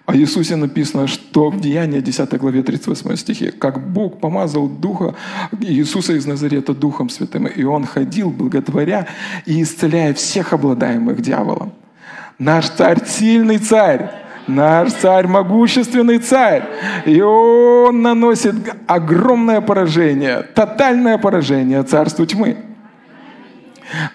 [0.05, 5.15] О Иисусе написано, что в Деянии 10 главе 38 стихе, как Бог помазал Духа
[5.59, 9.07] Иисуса из Назарета Духом Святым, и Он ходил, благотворя
[9.45, 11.73] и исцеляя всех обладаемых дьяволом.
[12.41, 14.09] Наш царь сильный царь.
[14.47, 16.63] Наш царь могущественный царь.
[17.05, 18.55] И он наносит
[18.87, 22.57] огромное поражение, тотальное поражение царству тьмы.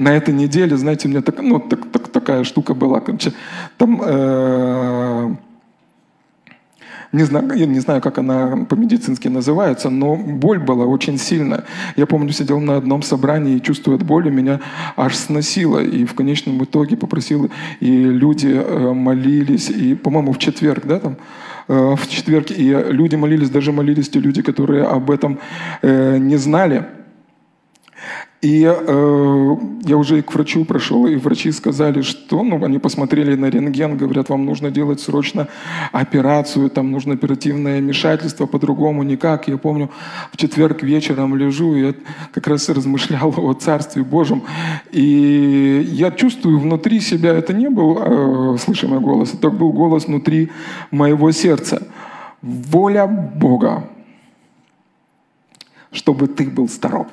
[0.00, 2.98] На этой неделе, знаете, у меня так, ну, так, так, такая штука была.
[2.98, 3.32] Короче,
[3.76, 5.34] там э,
[7.12, 11.64] не знаю, я не знаю, как она по-медицински называется, но боль была очень сильная.
[11.96, 14.60] Я помню, сидел на одном собрании и, чувствуя боль, меня
[14.96, 15.78] аж сносило.
[15.78, 21.16] И в конечном итоге попросил, и люди э, молились, и, по-моему, в четверг, да, там,
[21.68, 25.38] э, в четверг, и люди молились, даже молились те люди, которые об этом
[25.82, 26.84] э, не знали.
[28.42, 33.34] И э, я уже и к врачу прошел, и врачи сказали, что, ну, они посмотрели
[33.34, 35.48] на рентген, говорят, вам нужно делать срочно
[35.90, 39.48] операцию, там нужно оперативное вмешательство, по-другому никак.
[39.48, 39.90] Я помню,
[40.32, 41.94] в четверг вечером лежу, и я
[42.32, 44.42] как раз размышлял о Царстве Божьем,
[44.92, 50.50] и я чувствую внутри себя, это не был э, слышимый голос, это был голос внутри
[50.90, 51.82] моего сердца.
[52.42, 53.88] Воля Бога,
[55.90, 57.06] чтобы ты был здоров.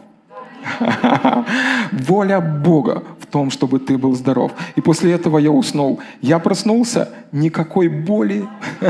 [1.91, 4.52] Воля Бога в том, чтобы ты был здоров.
[4.76, 5.99] И после этого я уснул.
[6.21, 8.47] Я проснулся, никакой боли,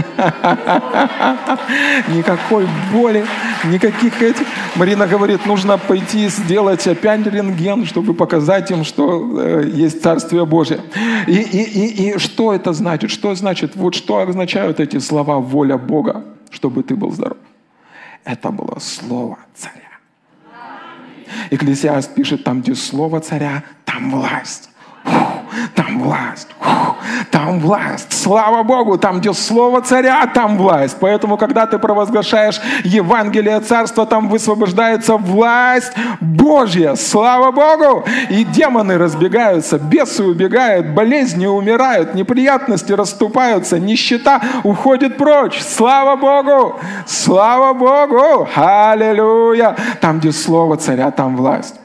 [2.08, 3.26] никакой боли,
[3.66, 4.46] никаких этих.
[4.76, 10.80] Марина говорит, нужно пойти сделать опять рентген, чтобы показать им, что э, есть Царствие Божие.
[11.28, 13.12] И, и, и, и что это значит?
[13.12, 13.76] Что значит?
[13.76, 17.38] Вот что означают эти слова «воля Бога», чтобы ты был здоров?
[18.26, 19.83] Это было слово царя.
[21.54, 24.72] Экклесиаст пишет, там, где слово царя, там власть.
[25.76, 26.48] Там власть,
[27.32, 28.12] там власть.
[28.12, 30.98] Слава Богу, там, где слово царя, там власть.
[31.00, 36.96] Поэтому, когда ты провозглашаешь Евангелие Царства, там высвобождается власть Божья.
[36.96, 38.06] Слава Богу!
[38.30, 45.62] И демоны разбегаются, бесы убегают, болезни умирают, неприятности расступаются, нищета уходит прочь.
[45.62, 46.80] Слава Богу!
[47.06, 48.48] Слава Богу!
[48.56, 49.76] Аллилуйя!
[50.02, 51.83] Там, где слово царя, там власть.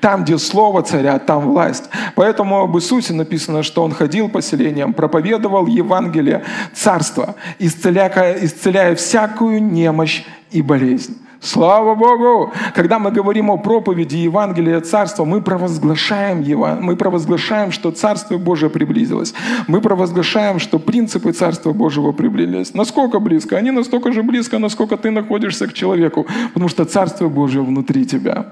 [0.00, 1.84] Там, где слово царя, там власть.
[2.14, 9.62] Поэтому об Иисусе написано, что Он ходил по селениям, проповедовал Евангелие Царства, исцеляя, исцеляя всякую
[9.62, 11.16] немощь и болезнь.
[11.40, 12.52] Слава Богу!
[12.74, 18.70] Когда мы говорим о проповеди Евангелия Царства, мы провозглашаем его, мы провозглашаем, что Царство Божие
[18.70, 19.34] приблизилось.
[19.68, 22.74] Мы провозглашаем, что принципы Царства Божьего приблизились.
[22.74, 23.56] Насколько близко?
[23.56, 28.46] Они настолько же близко, насколько ты находишься к человеку, потому что Царство Божие внутри тебя.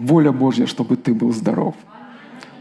[0.00, 1.74] Воля Божья, чтобы ты был здоров.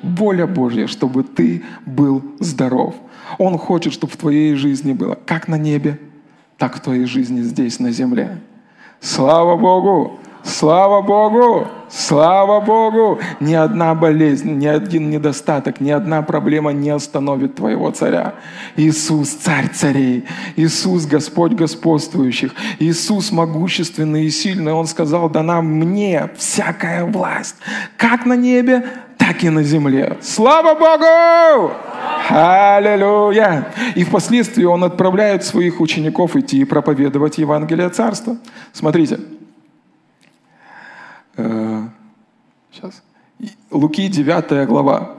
[0.04, 2.95] Воля Божья, чтобы ты был здоров.
[3.38, 5.99] Он хочет, чтобы в твоей жизни было как на небе,
[6.58, 8.41] так в твоей жизни здесь, на земле.
[8.99, 10.19] Слава Богу!
[10.43, 11.67] Слава Богу!
[11.89, 13.19] Слава Богу!
[13.39, 18.36] Ни одна болезнь, ни один недостаток, ни одна проблема не остановит твоего царя.
[18.75, 20.25] Иисус– царь царей.
[20.56, 22.54] Иисус– Господь господствующих.
[22.80, 24.71] Иисус могущественный и сильный.
[24.71, 27.56] Он сказал, дана мне всякая власть,
[27.97, 28.86] как на небе,
[29.17, 30.17] так и на земле.
[30.21, 31.73] Слава Богу!
[32.30, 33.68] Аллилуйя!
[33.95, 38.38] И впоследствии он отправляет своих учеников идти и проповедовать Евангелие Царства.
[38.72, 39.20] Смотрите,
[42.71, 43.01] Сейчас.
[43.71, 45.15] Луки 9 глава,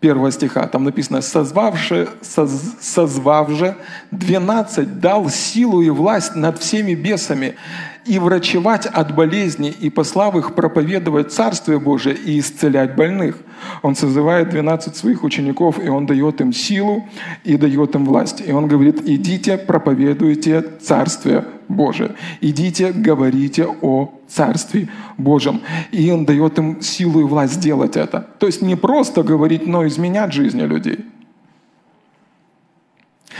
[0.00, 0.66] 1 стиха.
[0.66, 2.50] Там написано, созвавши, соз,
[2.80, 3.76] созвав же
[4.10, 7.56] 12 дал силу и власть над всеми бесами
[8.08, 13.36] и врачевать от болезней, и послав их проповедовать Царствие Божие и исцелять больных.
[13.82, 17.06] Он созывает 12 своих учеников, и он дает им силу
[17.44, 18.42] и дает им власть.
[18.46, 22.14] И он говорит, идите, проповедуйте Царствие Божие.
[22.40, 24.88] Идите, говорите о Царстве
[25.18, 25.60] Божьем.
[25.92, 28.26] И он дает им силу и власть сделать это.
[28.38, 31.04] То есть не просто говорить, но изменять жизни людей–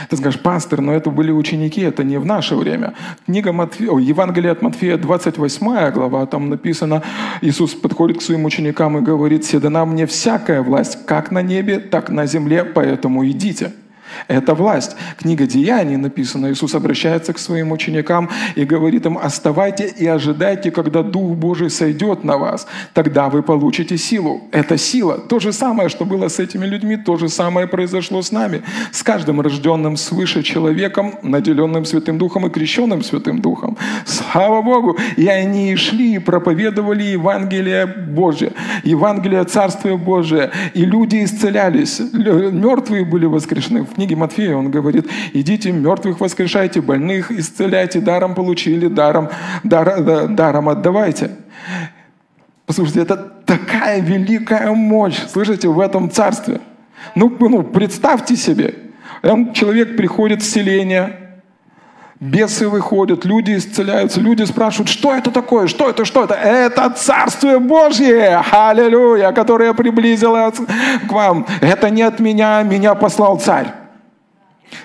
[0.09, 2.93] ты скажешь, пастор, но это были ученики, это не в наше время.
[3.25, 7.03] Книга Матфея, Евангелие от Матфея, 28 глава, там написано,
[7.41, 12.09] Иисус подходит к своим ученикам и говорит, «Седана мне всякая власть, как на небе, так
[12.09, 13.71] на земле, поэтому идите».
[14.27, 14.95] Это власть.
[15.17, 16.51] Книга Деяний написана.
[16.51, 22.23] Иисус обращается к своим ученикам и говорит им, оставайте и ожидайте, когда Дух Божий сойдет
[22.23, 22.67] на вас.
[22.93, 24.41] Тогда вы получите силу.
[24.51, 25.17] Это сила.
[25.17, 28.61] То же самое, что было с этими людьми, то же самое произошло с нами.
[28.91, 33.77] С каждым рожденным свыше человеком, наделенным Святым Духом и крещенным Святым Духом.
[34.05, 34.97] Слава Богу!
[35.17, 38.51] И они шли и проповедовали Евангелие Божие,
[38.83, 40.51] Евангелие Царствия Божие.
[40.73, 42.01] И люди исцелялись.
[42.13, 49.27] Мертвые были воскрешены книге Матфея он говорит, идите, мертвых воскрешайте, больных исцеляйте, даром получили, даром,
[49.65, 51.31] дар, даром отдавайте.
[52.65, 56.61] Послушайте, это такая великая мощь, слышите, в этом царстве.
[57.15, 58.75] Ну, ну представьте себе,
[59.53, 61.41] человек приходит в селение,
[62.21, 66.35] бесы выходят, люди исцеляются, люди спрашивают, что это такое, что это, что это?
[66.35, 70.55] Это Царствие Божье, аллилуйя, которое приблизилось
[71.09, 71.45] к вам.
[71.59, 73.78] Это не от меня, меня послал Царь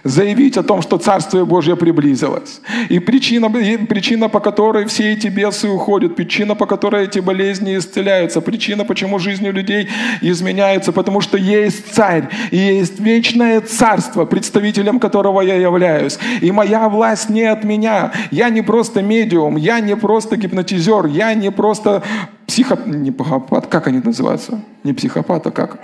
[0.05, 2.61] заявить о том, что Царствие Божье приблизилось.
[2.89, 8.41] И причина, причина, по которой все эти бесы уходят, причина, по которой эти болезни исцеляются,
[8.41, 9.89] причина, почему жизнь у людей
[10.23, 16.19] изменяется, потому что есть Царь, и есть вечное Царство, представителем которого я являюсь.
[16.41, 18.13] И моя власть не от меня.
[18.31, 22.03] Я не просто медиум, я не просто гипнотизер, я не просто
[22.47, 24.61] психопат, как они называются?
[24.85, 25.79] Не психопат, а как?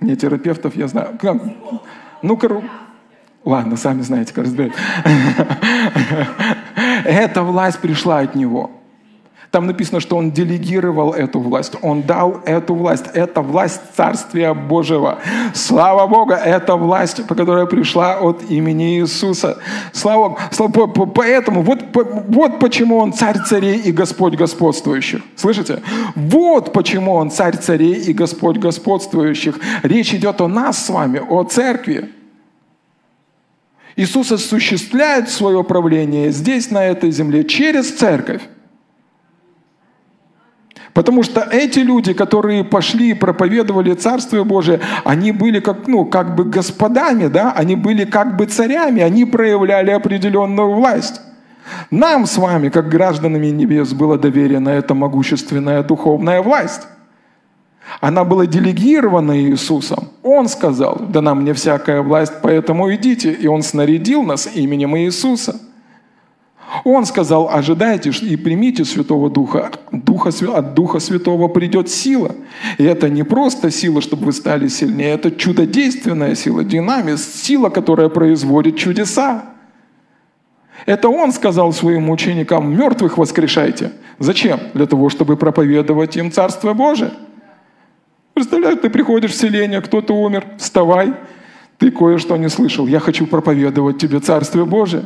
[0.00, 1.18] Не терапевтов, я знаю.
[2.22, 2.64] Ну, кору...
[3.42, 4.72] Ладно, сами знаете, как разбирать.
[7.04, 8.70] Эта власть пришла от него.
[9.50, 13.06] Там написано, что он делегировал эту власть, он дал эту власть.
[13.14, 15.18] Это власть Царствия Божьего.
[15.54, 19.58] Слава Богу, это власть, которая пришла от имени Иисуса.
[19.92, 21.06] Слава Богу.
[21.06, 21.80] Поэтому вот,
[22.28, 25.22] вот почему он царь царей и Господь господствующих.
[25.34, 25.82] Слышите?
[26.14, 29.58] Вот почему он царь царей и Господь господствующих.
[29.82, 32.10] Речь идет о нас с вами, о церкви.
[33.96, 38.42] Иисус осуществляет свое правление здесь, на этой земле, через церковь.
[40.94, 46.34] Потому что эти люди, которые пошли и проповедовали Царствие Божие, они были как, ну, как
[46.34, 47.52] бы господами, да?
[47.52, 51.20] они были как бы царями, они проявляли определенную власть.
[51.92, 56.88] Нам с вами, как гражданами небес, было доверена эта могущественная духовная власть.
[58.00, 60.08] Она была делегирована Иисусом.
[60.22, 63.32] Он сказал, да нам мне всякая власть, поэтому идите.
[63.32, 65.60] И Он снарядил нас именем Иисуса–
[66.84, 69.70] он сказал, ожидайте и примите Святого Духа.
[69.92, 70.30] Духа.
[70.54, 72.34] От Духа Святого придет сила.
[72.78, 78.08] И это не просто сила, чтобы вы стали сильнее, это чудодейственная сила, динамис, сила, которая
[78.08, 79.44] производит чудеса.
[80.86, 83.92] Это он сказал своим ученикам, мертвых воскрешайте.
[84.18, 84.60] Зачем?
[84.74, 87.12] Для того, чтобы проповедовать им Царство Божие.
[88.34, 91.14] Представляешь, ты приходишь в селение, кто-то умер, вставай,
[91.78, 95.04] ты кое-что не слышал, я хочу проповедовать тебе Царствие Божие.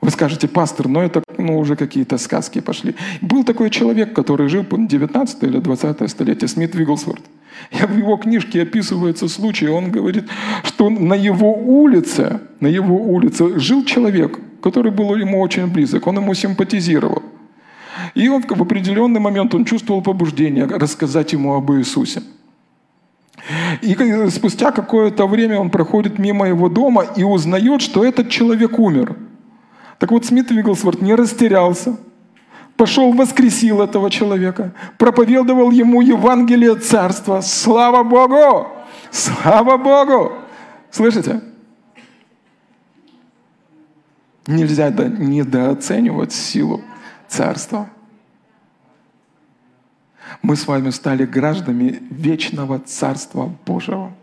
[0.00, 2.94] Вы скажете, пастор, но это ну, уже какие-то сказки пошли.
[3.20, 7.22] Был такой человек, который жил в 19 или 20 столетие, Смит Вигглсворт.
[7.70, 10.24] Я в его книжке описывается случай, он говорит,
[10.64, 16.16] что на его улице, на его улице жил человек, который был ему очень близок, он
[16.16, 17.22] ему симпатизировал.
[18.14, 22.22] И он в определенный момент он чувствовал побуждение рассказать ему об Иисусе.
[23.82, 23.96] И
[24.30, 29.16] спустя какое-то время он проходит мимо его дома и узнает, что этот человек умер.
[30.00, 31.98] Так вот, Смит Вигглсворт не растерялся,
[32.76, 37.42] пошел, воскресил этого человека, проповедовал ему Евангелие Царства.
[37.42, 38.66] Слава Богу!
[39.10, 40.32] Слава Богу!
[40.90, 41.42] Слышите?
[44.46, 46.80] Нельзя недооценивать силу
[47.28, 47.90] Царства.
[50.40, 54.14] Мы с вами стали гражданами вечного Царства Божьего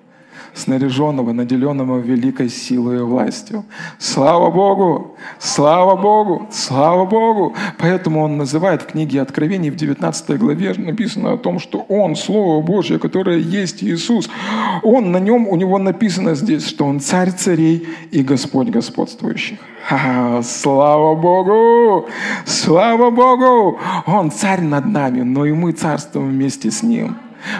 [0.57, 3.65] снаряженного, наделенного великой силой и властью.
[3.99, 5.15] Слава Богу!
[5.39, 6.47] Слава Богу!
[6.51, 7.55] Слава Богу!
[7.77, 12.61] Поэтому он называет в книге Откровений в 19 главе написано о том, что он, Слово
[12.61, 14.29] Божье, которое есть Иисус,
[14.83, 19.59] он, на нем, у него написано здесь, что он царь царей и Господь господствующих.
[19.87, 22.07] Ха, слава Богу!
[22.45, 23.79] Слава Богу!
[24.05, 27.15] Он царь над нами, но и мы царствуем вместе с Ним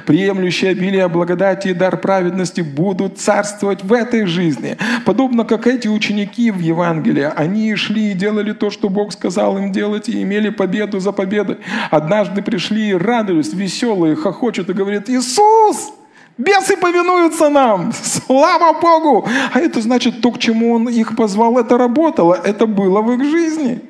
[0.06, 4.78] приемлющие обилие благодати и дар праведности, будут царствовать в этой жизни.
[5.06, 9.72] Подобно как эти ученики в Евангелии, они шли и делали то, что Бог сказал им
[9.72, 11.58] делать, и имели победу за победой.
[11.92, 15.94] Однажды пришли и радовались, веселые, хохочут и говорят, Иисус!
[16.38, 17.92] Бесы повинуются нам!
[17.94, 19.28] Слава Богу!
[19.54, 23.24] А это значит, то, к чему Он их позвал, это работало, это было в их
[23.24, 23.82] жизни.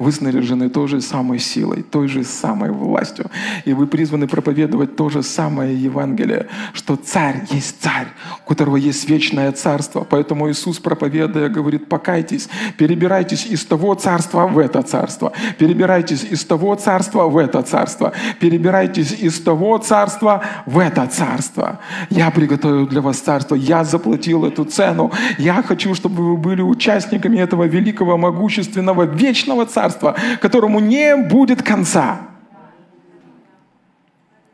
[0.00, 3.26] Вы снаряжены той же самой силой, той же самой властью.
[3.66, 8.06] И вы призваны проповедовать то же самое Евангелие, что царь есть царь,
[8.46, 10.06] у которого есть вечное царство.
[10.08, 12.48] Поэтому Иисус, проповедуя, говорит, покайтесь,
[12.78, 19.12] перебирайтесь из того царства в это царство, перебирайтесь из того царства в это царство, перебирайтесь
[19.12, 21.78] из того царства в это царство.
[22.08, 25.12] Я приготовил для вас царство, я заплатил эту цену.
[25.36, 31.62] Я хочу, чтобы вы были участниками этого великого, могущественного, вечного царства, царства, которому не будет
[31.62, 32.20] конца.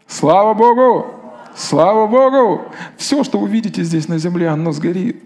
[0.06, 1.06] Слава Богу!
[1.54, 2.64] Слава Богу!
[2.96, 5.22] Все, что вы видите здесь на земле, оно сгорит.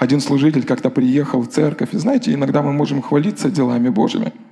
[0.00, 4.32] Один служитель как-то приехал в церковь, и знаете, иногда мы можем хвалиться делами Божьими–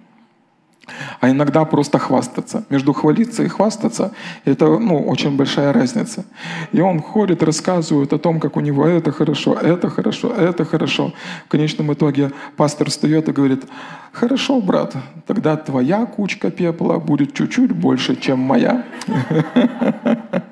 [1.21, 2.65] а иногда просто хвастаться.
[2.71, 4.13] Между хвалиться и хвастаться–
[4.45, 6.25] это ну, очень большая разница.
[6.73, 11.13] И он ходит, рассказывает о том, как у него это хорошо, это хорошо, это хорошо.
[11.47, 13.65] В конечном итоге пастор встает и говорит,
[14.13, 14.95] хорошо, брат,
[15.27, 18.85] тогда твоя кучка пепла будет чуть-чуть больше, чем моя.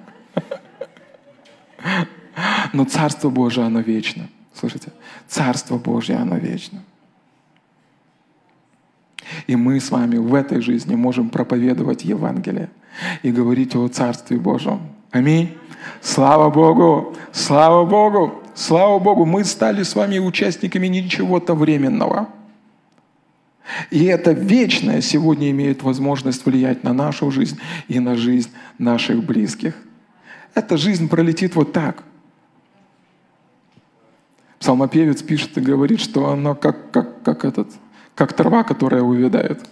[2.72, 4.28] Но Царство Божие, оно вечно.
[4.54, 4.92] Слышите?
[5.28, 6.82] Царство Божье, оно вечно.
[9.50, 12.70] И мы с вами в этой жизни можем проповедовать Евангелие
[13.24, 14.78] и говорить о Царстве Божьем.
[15.10, 15.58] Аминь.
[16.00, 17.16] Слава Богу!
[17.32, 18.44] Слава Богу!
[18.54, 19.26] Слава Богу!
[19.26, 22.28] Мы стали с вами участниками ничего-то временного.
[23.90, 29.74] И это вечное сегодня имеет возможность влиять на нашу жизнь и на жизнь наших близких.
[30.54, 32.04] Эта жизнь пролетит вот так.
[34.60, 37.66] Псалмопевец пишет и говорит, что оно как, как, как этот
[38.14, 39.68] как трава, которая увядает.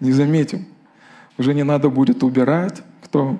[0.00, 0.66] Не заметим.
[1.38, 3.38] Уже не надо будет убирать, кто...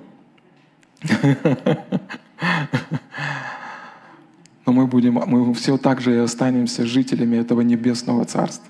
[4.66, 8.68] Но мы будем, мы все так же и останемся жителями этого небесного царства.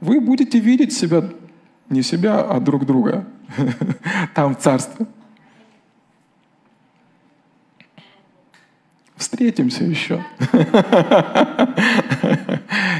[0.00, 1.24] Вы будете видеть себя,
[1.88, 3.26] не себя, а друг друга.
[4.34, 5.06] Там царство.
[9.24, 10.22] Встретимся еще.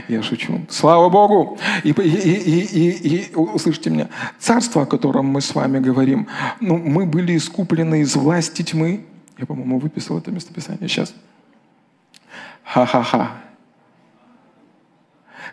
[0.08, 0.64] Я шучу.
[0.70, 1.58] Слава Богу!
[1.82, 4.08] И, и, и, и, и услышите меня,
[4.38, 6.26] царство, о котором мы с вами говорим,
[6.60, 9.04] ну, мы были искуплены из власти тьмы.
[9.36, 10.88] Я, по-моему, выписал это местописание.
[10.88, 11.14] Сейчас.
[12.62, 13.43] Ха-ха-ха.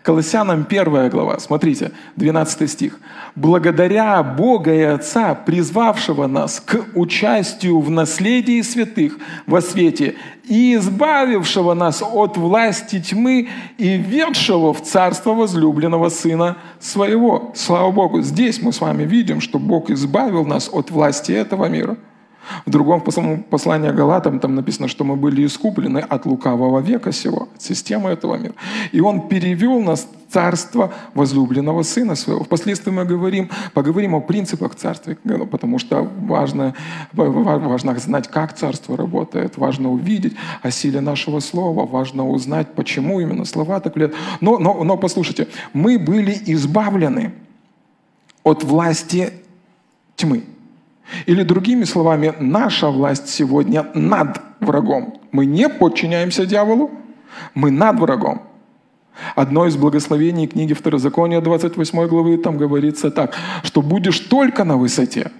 [0.02, 2.98] Колоссянам 1 глава, смотрите, 12 стих.
[3.36, 11.74] «Благодаря Бога и Отца, призвавшего нас к участию в наследии святых во свете и избавившего
[11.74, 13.48] нас от власти тьмы
[13.78, 17.52] и ведшего в царство возлюбленного Сына Своего».
[17.54, 21.96] Слава Богу, здесь мы с вами видим, что Бог избавил нас от власти этого мира–
[22.66, 27.62] в другом послании Галатам там написано, что мы были искуплены от лукавого века сего, от
[27.62, 28.54] системы этого мира.
[28.92, 32.44] И Он перевел нас в царство возлюбленного Сына Своего.
[32.44, 35.14] Впоследствии мы говорим, поговорим о принципах царства,
[35.50, 36.74] потому что важно,
[37.12, 43.44] важно знать, как царство работает, важно увидеть о силе нашего слова, важно узнать, почему именно
[43.44, 44.16] слова так влияют.
[44.40, 47.32] Но, но, но послушайте, мы были избавлены
[48.42, 49.32] от власти
[50.16, 50.44] тьмы.
[51.26, 55.20] Или другими словами, наша власть сегодня над врагом.
[55.32, 56.90] Мы не подчиняемся дьяволу,
[57.54, 58.42] мы над врагом.
[59.34, 65.30] Одно из благословений книги Второзакония 28 главы, там говорится так, что будешь только на высоте.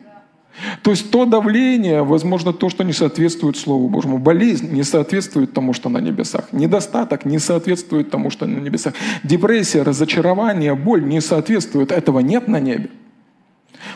[0.82, 4.18] То есть то давление, возможно, то, что не соответствует Слову Божьему.
[4.18, 6.52] Болезнь не соответствует тому, что на небесах.
[6.52, 8.94] Недостаток не соответствует тому, что на небесах.
[9.22, 11.90] Депрессия, разочарование, боль не соответствует.
[11.90, 12.90] Этого нет на небе.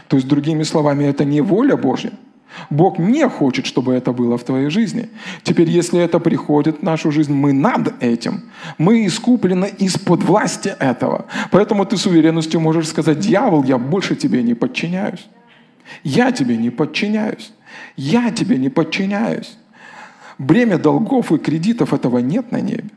[0.08, 2.12] То есть, другими словами, это не воля Божья.
[2.70, 5.08] Бог не хочет, чтобы это было в твоей жизни.
[5.42, 8.44] Теперь, если это приходит в нашу жизнь, мы над этим.
[8.78, 11.26] Мы искуплены из-под власти этого.
[11.50, 15.26] Поэтому ты с уверенностью можешь сказать, дьявол, я больше тебе не подчиняюсь.
[16.02, 17.52] Я тебе не подчиняюсь.
[17.96, 19.56] Я тебе не подчиняюсь.
[20.38, 22.90] Бремя долгов и кредитов этого нет на небе.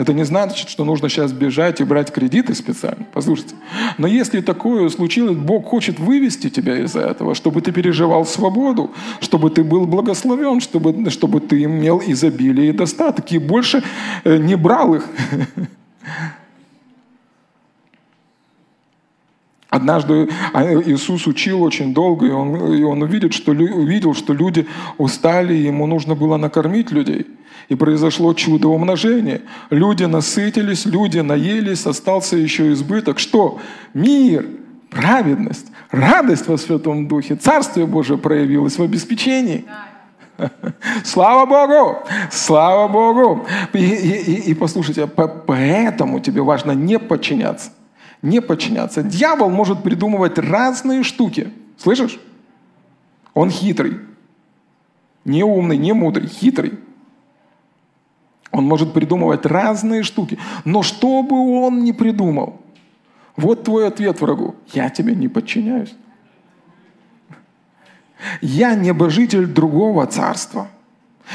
[0.00, 3.04] Это не значит, что нужно сейчас бежать и брать кредиты специально.
[3.12, 3.54] Послушайте.
[3.98, 9.50] Но если такое случилось, Бог хочет вывести тебя из этого, чтобы ты переживал свободу, чтобы
[9.50, 13.82] ты был благословен, чтобы, чтобы ты имел изобилие и достаток, и больше
[14.24, 15.04] э, не брал их.
[19.70, 24.66] Однажды а, Иисус учил очень долго, и он, и он увидел, что, увидел, что люди
[24.98, 27.26] устали, и ему нужно было накормить людей–
[27.70, 29.42] и произошло чудо умножения.
[29.70, 33.20] Люди насытились, люди наелись, остался еще избыток.
[33.20, 33.60] Что?
[33.94, 34.46] Мир,
[34.90, 39.64] праведность, радость во Святом Духе, Царствие Божие проявилось в обеспечении.
[41.04, 41.98] Слава Богу!
[42.32, 43.46] Слава Богу!
[43.72, 47.70] И, и, и послушайте, поэтому тебе важно не подчиняться.
[48.22, 49.02] Не подчиняться.
[49.02, 51.52] Дьявол может придумывать разные штуки.
[51.78, 52.20] Слышишь?
[53.34, 54.00] Он хитрый.
[55.24, 56.78] Не умный, не мудрый, хитрый.
[58.50, 60.38] Он может придумывать разные штуки.
[60.64, 62.60] Но что бы он ни придумал,
[63.36, 64.54] вот твой ответ врагу.
[64.72, 65.94] Я тебе не подчиняюсь.
[68.42, 70.68] Я небожитель другого царства.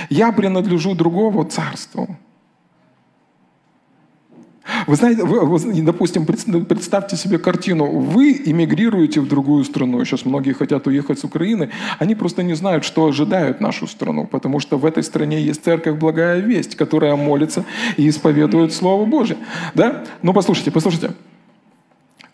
[0.09, 2.17] Я принадлежу другому царству.
[4.87, 7.85] Вы знаете, вы, вы, допустим, представьте себе картину.
[7.85, 10.03] Вы эмигрируете в другую страну.
[10.05, 11.69] Сейчас многие хотят уехать с Украины.
[11.99, 15.97] Они просто не знают, что ожидает нашу страну, потому что в этой стране есть церковь
[15.97, 17.63] «Благая весть», которая молится
[17.97, 19.37] и исповедует Слово Божье.
[19.73, 20.03] Да?
[20.21, 21.11] Ну, послушайте, послушайте.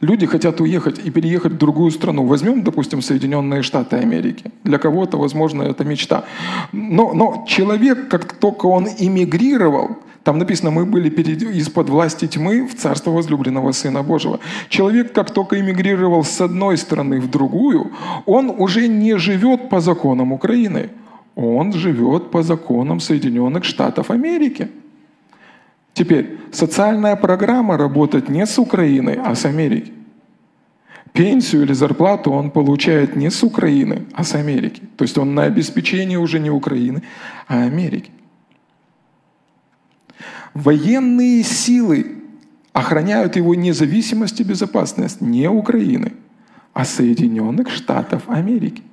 [0.02, 2.26] Люди хотят уехать и переехать в другую страну.
[2.26, 4.46] Возьмем, допустим, Соединенные Штаты Америки.
[4.64, 6.24] Для кого-то, возможно, это мечта.
[6.72, 12.76] Но, но человек, как только он эмигрировал, там написано, мы были из-под власти тьмы в
[12.76, 14.40] царство возлюбленного Сына Божьего.
[14.70, 17.92] Человек, как только эмигрировал с одной стороны в другую,
[18.26, 20.90] он уже не живет по законам Украины.
[21.36, 24.68] Он живет по законам Соединенных Штатов Америки.
[25.94, 29.92] Теперь, социальная программа работает не с Украины, а с Америки.
[31.14, 34.82] Пенсию или зарплату он получает не с Украины, а с Америки.
[34.98, 37.02] То есть он на обеспечении уже не Украины,
[37.48, 38.12] а Америки.
[40.54, 42.18] Военные силы
[42.74, 46.14] охраняют его независимость и безопасность не Украины,
[46.74, 48.84] а Соединенных Штатов Америки.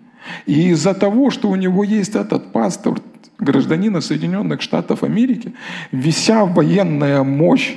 [0.46, 3.02] И из-за того, что у него есть этот паспорт
[3.38, 5.54] гражданина Соединенных Штатов Америки,
[5.92, 7.76] вся военная мощь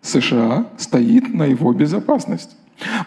[0.00, 2.56] США стоит на его безопасности.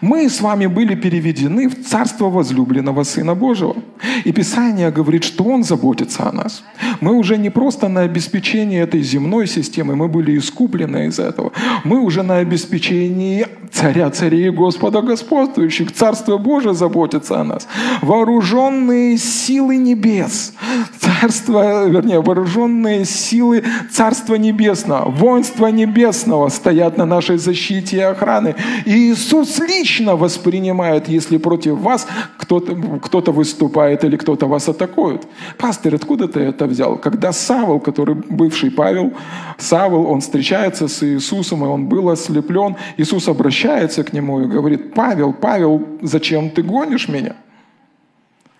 [0.00, 3.76] Мы с вами были переведены в Царство возлюбленного Сына Божьего.
[4.24, 6.62] И Писание говорит, что Он заботится о нас.
[7.00, 11.52] Мы уже не просто на обеспечении этой земной системы, мы были искуплены из этого.
[11.84, 15.92] Мы уже на обеспечении Царя царей и Господа господствующих.
[15.92, 17.68] Царство Божие заботится о нас.
[18.00, 20.54] Вооруженные силы небес.
[20.98, 28.54] Царство, вернее, вооруженные силы Царства Небесного, воинства Небесного стоят на нашей защите и охране.
[28.84, 32.06] И Иисус лично воспринимает, если против вас
[32.38, 35.26] кто-то кто выступает или кто-то вас атакует.
[35.58, 36.96] Пастор, откуда ты это взял?
[36.96, 39.12] Когда Савол, который бывший Павел,
[39.58, 44.94] Савол, он встречается с Иисусом, и он был ослеплен, Иисус обращается к нему и говорит,
[44.94, 47.34] Павел, Павел, зачем ты гонишь меня?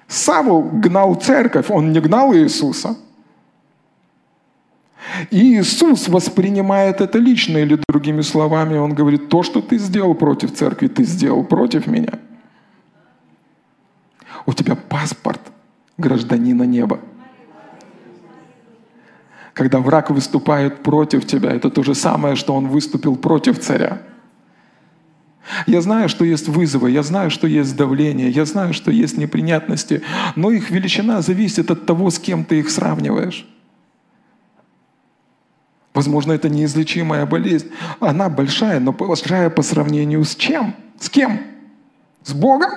[0.08, 2.96] Савол гнал церковь, он не гнал Иисуса–
[5.30, 10.52] и Иисус воспринимает это лично, или другими словами, Он говорит, то, что ты сделал против
[10.52, 12.18] церкви, ты сделал против меня.
[14.46, 15.40] У тебя паспорт
[15.98, 17.00] гражданина неба.
[19.52, 24.02] Когда враг выступает против тебя, это то же самое, что он выступил против царя.
[25.66, 30.02] Я знаю, что есть вызовы, я знаю, что есть давление, я знаю, что есть неприятности,
[30.34, 33.46] но их величина зависит от того, с кем ты их сравниваешь.
[35.96, 37.70] Возможно, это неизлечимая болезнь.
[38.00, 40.76] Она большая, но большая по сравнению с чем?
[41.00, 41.40] С кем?
[42.22, 42.68] С Богом?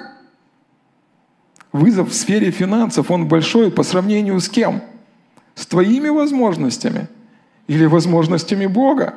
[1.74, 4.82] Вызов в сфере финансов, он большой по сравнению с кем?
[5.54, 7.10] С твоими возможностями
[7.68, 9.16] или возможностями Бога.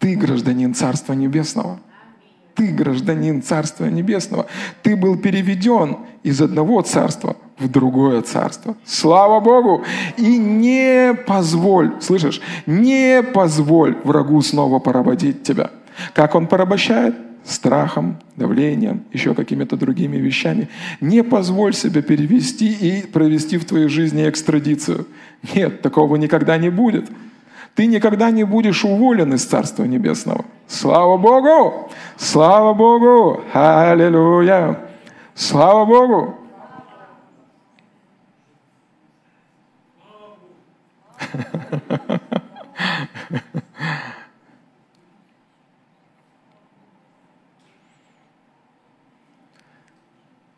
[0.00, 1.78] Ты гражданин Царства Небесного.
[2.56, 4.46] Ты гражданин Царства Небесного.
[4.82, 8.76] Ты был переведен из одного царства в другое царство.
[8.84, 9.84] Слава Богу!
[10.16, 15.70] И не позволь, слышишь, не позволь врагу снова поработить тебя.
[16.14, 17.14] Как он порабощает?
[17.44, 20.68] Страхом, давлением, еще какими-то другими вещами.
[21.00, 25.06] Не позволь себе перевести и провести в твоей жизни экстрадицию.
[25.54, 27.08] Нет, такого никогда не будет.
[27.74, 30.44] Ты никогда не будешь уволен из Царства Небесного.
[30.66, 31.90] Слава Богу!
[32.18, 33.40] Слава Богу!
[33.54, 34.78] Аллилуйя!
[35.34, 36.37] Слава Богу!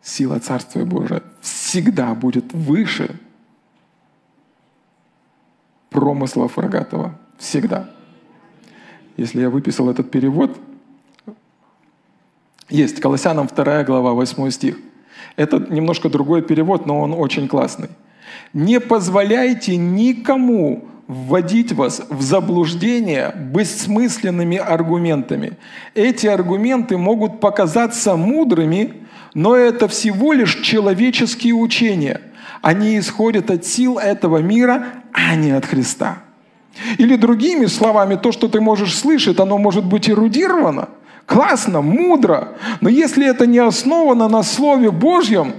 [0.02, 3.18] Сила Царствия Божия всегда будет выше
[5.88, 7.18] промыслов рогатого.
[7.38, 7.88] Всегда.
[9.16, 10.58] Если я выписал этот перевод,
[12.68, 14.78] есть Колоссянам 2 глава, 8 стих.
[15.36, 17.88] Это немножко другой перевод, но он очень классный.
[18.52, 25.54] «Не позволяйте никому вводить вас в заблуждение бессмысленными аргументами.
[25.96, 28.94] Эти аргументы могут показаться мудрыми,
[29.34, 32.20] но это всего лишь человеческие учения.
[32.62, 36.18] Они исходят от сил этого мира, а не от Христа.
[36.98, 40.90] Или другими словами, то, что ты можешь слышать, оно может быть эрудировано,
[41.26, 42.50] классно, мудро,
[42.80, 45.54] но если это не основано на Слове Божьем,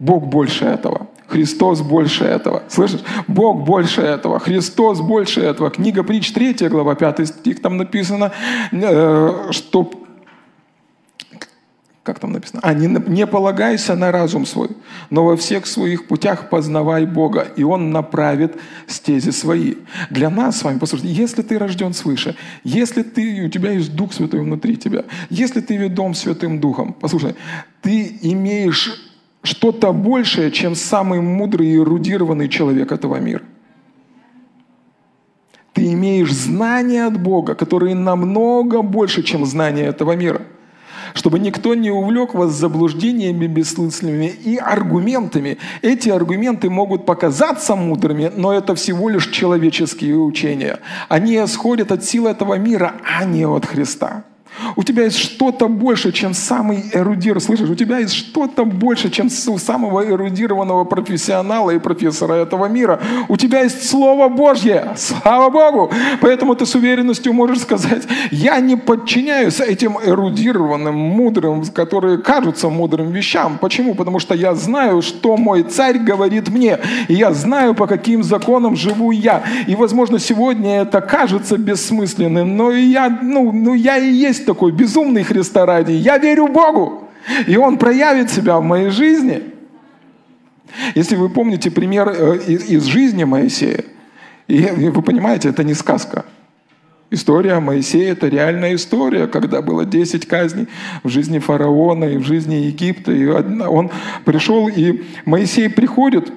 [0.00, 1.08] Бог больше этого.
[1.28, 2.62] Христос больше этого.
[2.68, 3.02] Слышишь?
[3.28, 4.40] Бог больше этого.
[4.40, 5.70] Христос больше этого.
[5.70, 8.32] Книга притч 3 глава 5 стих там написано,
[8.72, 9.90] э, что
[12.02, 12.60] как там написано?
[12.64, 14.70] А, не, не полагайся на разум свой,
[15.10, 19.74] но во всех своих путях познавай Бога, и Он направит стези свои.
[20.08, 24.14] Для нас с вами, послушайте, если ты рожден свыше, если ты, у тебя есть Дух
[24.14, 27.36] Святой внутри тебя, если ты ведом Святым Духом, послушай,
[27.82, 29.09] ты имеешь
[29.42, 33.42] что-то большее, чем самый мудрый и эрудированный человек этого мира.
[35.72, 40.42] Ты имеешь знания от Бога, которые намного больше, чем знания этого мира–
[41.14, 45.58] чтобы никто не увлек вас заблуждениями бессмысленными и аргументами.
[45.82, 50.80] Эти аргументы могут показаться мудрыми, но это всего лишь человеческие учения.
[51.08, 54.24] Они исходят от сил этого мира, а не от Христа.
[54.76, 57.40] У тебя есть что-то больше, чем самый эрудир.
[57.40, 63.00] Слышишь, у тебя есть что-то больше, чем у самого эрудированного профессионала и профессора этого мира.
[63.28, 64.94] У тебя есть Слово Божье.
[64.96, 65.90] Слава Богу!
[66.20, 73.10] Поэтому ты с уверенностью можешь сказать, я не подчиняюсь этим эрудированным, мудрым, которые кажутся мудрым
[73.10, 73.58] вещам.
[73.60, 73.94] Почему?
[73.94, 76.78] Потому что я знаю, что мой царь говорит мне.
[77.08, 79.42] И я знаю, по каким законам живу я.
[79.66, 85.22] И, возможно, сегодня это кажется бессмысленным, но я, ну, ну, я и есть такой безумный
[85.22, 85.92] Христа ради.
[85.92, 87.04] Я верю Богу,
[87.46, 89.42] и Он проявит себя в моей жизни.
[90.96, 93.84] Если вы помните пример э, из жизни Моисея,
[94.48, 96.24] и вы понимаете, это не сказка.
[97.12, 100.66] История Моисея– это реальная история, когда было 10 казней
[101.04, 103.12] в жизни фараона и в жизни Египта.
[103.12, 103.90] И он
[104.24, 106.32] пришел, и Моисей приходит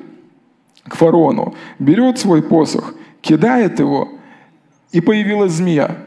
[0.87, 4.09] к фараону, берет свой посох, кидает его,
[4.91, 5.97] и появилась змея.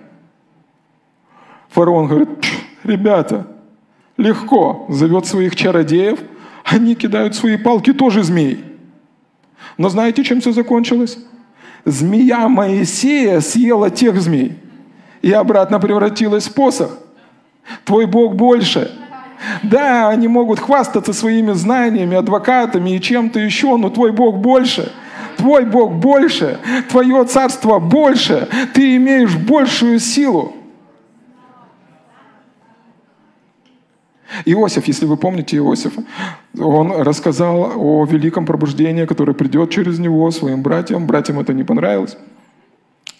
[1.70, 2.28] Фараон говорит,
[2.84, 3.46] ребята,
[4.16, 6.18] легко, зовет своих чародеев,
[6.64, 8.64] они кидают свои палки, тоже змей.
[9.78, 11.18] Но знаете, чем все закончилось?
[11.84, 14.58] Змея Моисея съела тех змей
[15.22, 16.98] и обратно превратилась в посох.
[17.84, 18.90] Твой Бог больше.
[19.62, 24.92] Да, они могут хвастаться своими знаниями, адвокатами и чем-то еще, но твой Бог больше.
[25.36, 26.58] Твой Бог больше.
[26.88, 28.48] Твое царство больше.
[28.72, 30.54] Ты имеешь большую силу.
[34.44, 36.02] Иосиф, если вы помните Иосифа,
[36.58, 41.06] он рассказал о великом пробуждении, которое придет через него своим братьям.
[41.06, 42.16] Братьям это не понравилось.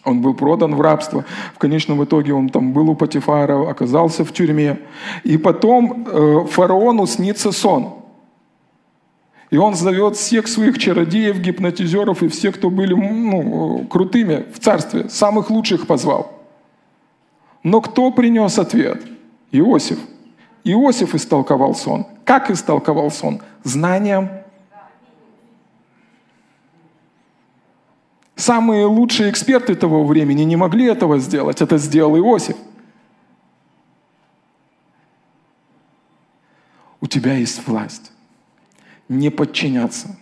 [0.04, 1.24] Он был продан в рабство.
[1.54, 4.78] В конечном итоге он там был у Патифара, оказался в тюрьме.
[5.24, 7.94] И потом э, фараону снится сон.
[9.50, 15.08] И он зовет всех своих чародеев, гипнотизеров и всех, кто были ну, крутыми в царстве,
[15.08, 16.32] самых лучших позвал.
[17.62, 19.02] Но кто принес ответ?
[19.52, 19.98] Иосиф–
[20.68, 22.06] Иосиф истолковал сон.
[22.24, 23.40] Как истолковал сон?
[23.62, 24.28] Знанием.
[28.34, 31.62] Самые лучшие эксперты того времени не могли этого сделать.
[31.62, 32.56] Это сделал Иосиф.
[37.00, 38.10] У тебя есть власть
[39.08, 40.18] не подчиняться.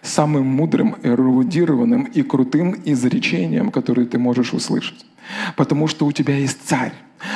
[0.00, 5.04] самым мудрым, эрудированным и крутым изречением, которое ты можешь услышать.
[5.56, 6.92] Потому что у тебя есть царь,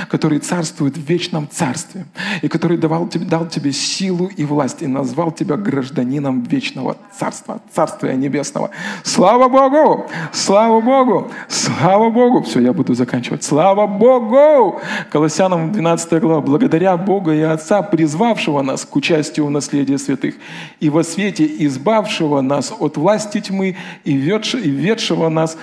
[0.08, 2.04] который царствует в вечном царстве,
[2.42, 8.14] и который давал дал тебе силу и власть, и назвал тебя гражданином вечного царства, царствия
[8.14, 8.70] небесного.
[9.02, 10.06] Слава Богу!
[10.32, 11.30] Слава Богу!
[11.48, 12.42] Слава Богу!
[12.42, 13.42] Все, я буду заканчивать.
[13.42, 14.80] Слава Богу!
[15.10, 16.40] Колоссянам 12 глава.
[16.40, 20.34] Благодаря Бога и Отца, призвавшего нас к участию в наследии святых,
[20.80, 25.56] и во свете избавшего нас от власти тьмы и ведшего нас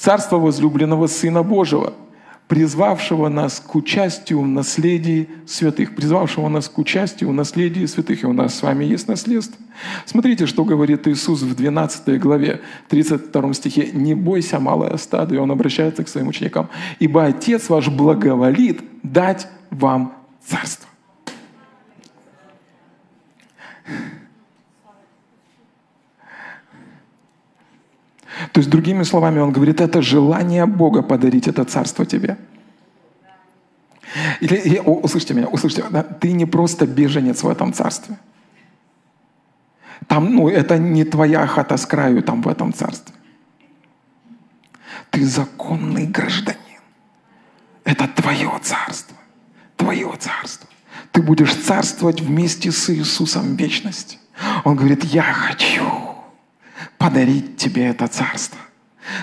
[0.00, 1.92] царство возлюбленного Сына Божьего–
[2.50, 8.24] призвавшего нас к участию в наследии святых, призвавшего нас к участию в наследии святых.
[8.24, 9.56] И у нас с вами есть наследство.
[10.04, 13.90] Смотрите, что говорит Иисус в 12 главе, 32 стихе.
[13.92, 15.36] «Не бойся, малое стадо».
[15.36, 16.68] И Он обращается к своим ученикам.
[16.98, 20.12] «Ибо Отец ваш благоволит дать вам
[20.44, 20.89] царство».
[28.52, 32.36] То есть, другими словами, он говорит, это желание Бога подарить это царство тебе.
[34.40, 38.18] Или, или услышьте меня, услышьте, да, ты не просто беженец в этом царстве.
[40.06, 43.14] Там, ну, это не твоя хата с краю там в этом царстве.
[45.10, 46.58] Ты законный гражданин.
[47.84, 49.16] Это твое царство.
[49.76, 50.68] Твое царство.
[51.12, 54.18] Ты будешь царствовать вместе с Иисусом в вечности.
[54.64, 56.09] Он говорит, я хочу
[57.00, 58.58] подарить тебе это царство.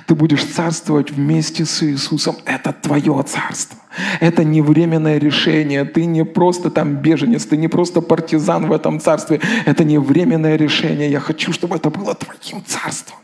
[0.07, 2.35] Ты будешь царствовать вместе с Иисусом.
[2.45, 3.77] Это твое царство.
[4.19, 5.85] Это не временное решение.
[5.85, 9.39] Ты не просто там беженец, ты не просто партизан в этом царстве.
[9.65, 11.11] Это не временное решение.
[11.11, 13.19] Я хочу, чтобы это было твоим царством.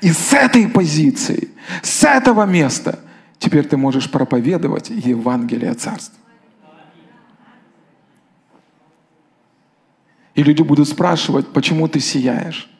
[0.00, 1.50] И с этой позиции,
[1.82, 2.98] с этого места,
[3.38, 6.18] теперь ты можешь проповедовать Евангелие Царства.
[10.34, 12.70] И люди будут спрашивать, почему ты сияешь?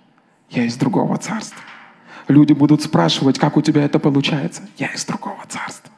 [0.51, 1.61] Я из другого царства.
[2.29, 4.63] Люди будут спрашивать, как у тебя это получается.
[4.77, 5.91] Я из другого царства.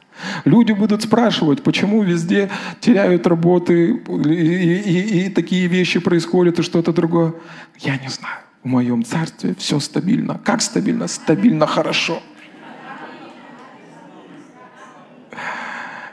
[0.45, 2.49] Люди будут спрашивать, почему везде
[2.79, 7.33] теряют работы и, и, и такие вещи происходят и что-то другое.
[7.79, 8.37] Я не знаю.
[8.63, 10.39] В моем царстве все стабильно.
[10.43, 11.07] Как стабильно?
[11.07, 12.21] Стабильно хорошо.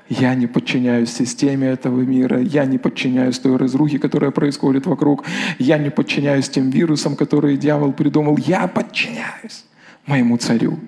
[0.08, 5.24] Я не подчиняюсь системе этого мира, я не подчиняюсь той разрухе, которая происходит вокруг,
[5.58, 9.66] я не подчиняюсь тем вирусам, которые дьявол придумал, я подчиняюсь
[10.06, 10.78] моему царю.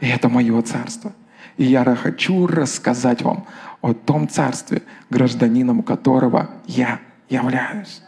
[0.00, 1.12] И это мое царство.
[1.56, 3.46] И я хочу рассказать вам
[3.80, 8.02] о том царстве, гражданином которого я являюсь.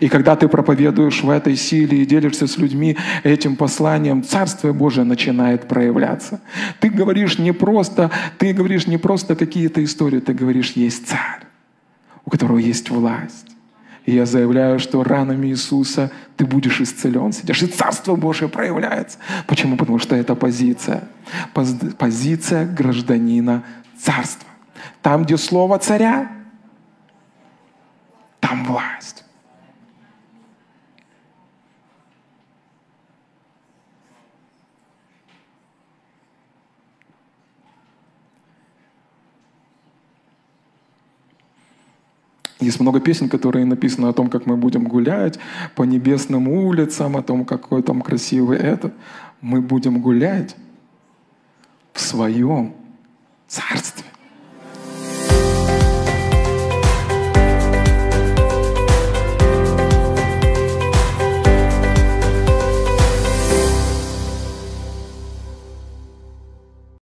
[0.00, 5.04] И когда ты проповедуешь в этой силе и делишься с людьми этим посланием, Царствие Божие
[5.04, 6.40] начинает проявляться.
[6.80, 11.42] Ты говоришь не просто, ты говоришь не просто какие-то истории, ты говоришь, есть царь,
[12.24, 13.46] у которого есть власть.
[14.04, 19.18] И я заявляю, что ранами Иисуса ты будешь исцелен, сидишь, и Царство Божие проявляется.
[19.46, 19.76] Почему?
[19.76, 21.04] Потому что это позиция.
[21.54, 23.62] Позиция гражданина
[23.96, 24.48] царства.
[25.02, 26.32] Там, где слово царя,
[28.40, 29.21] там власть.
[42.62, 45.38] Есть много песен, которые написаны о том, как мы будем гулять
[45.74, 48.94] по небесным улицам, о том, какой там красивый этот.
[49.40, 50.54] Мы будем гулять
[51.92, 52.72] в своем
[53.48, 54.11] царстве.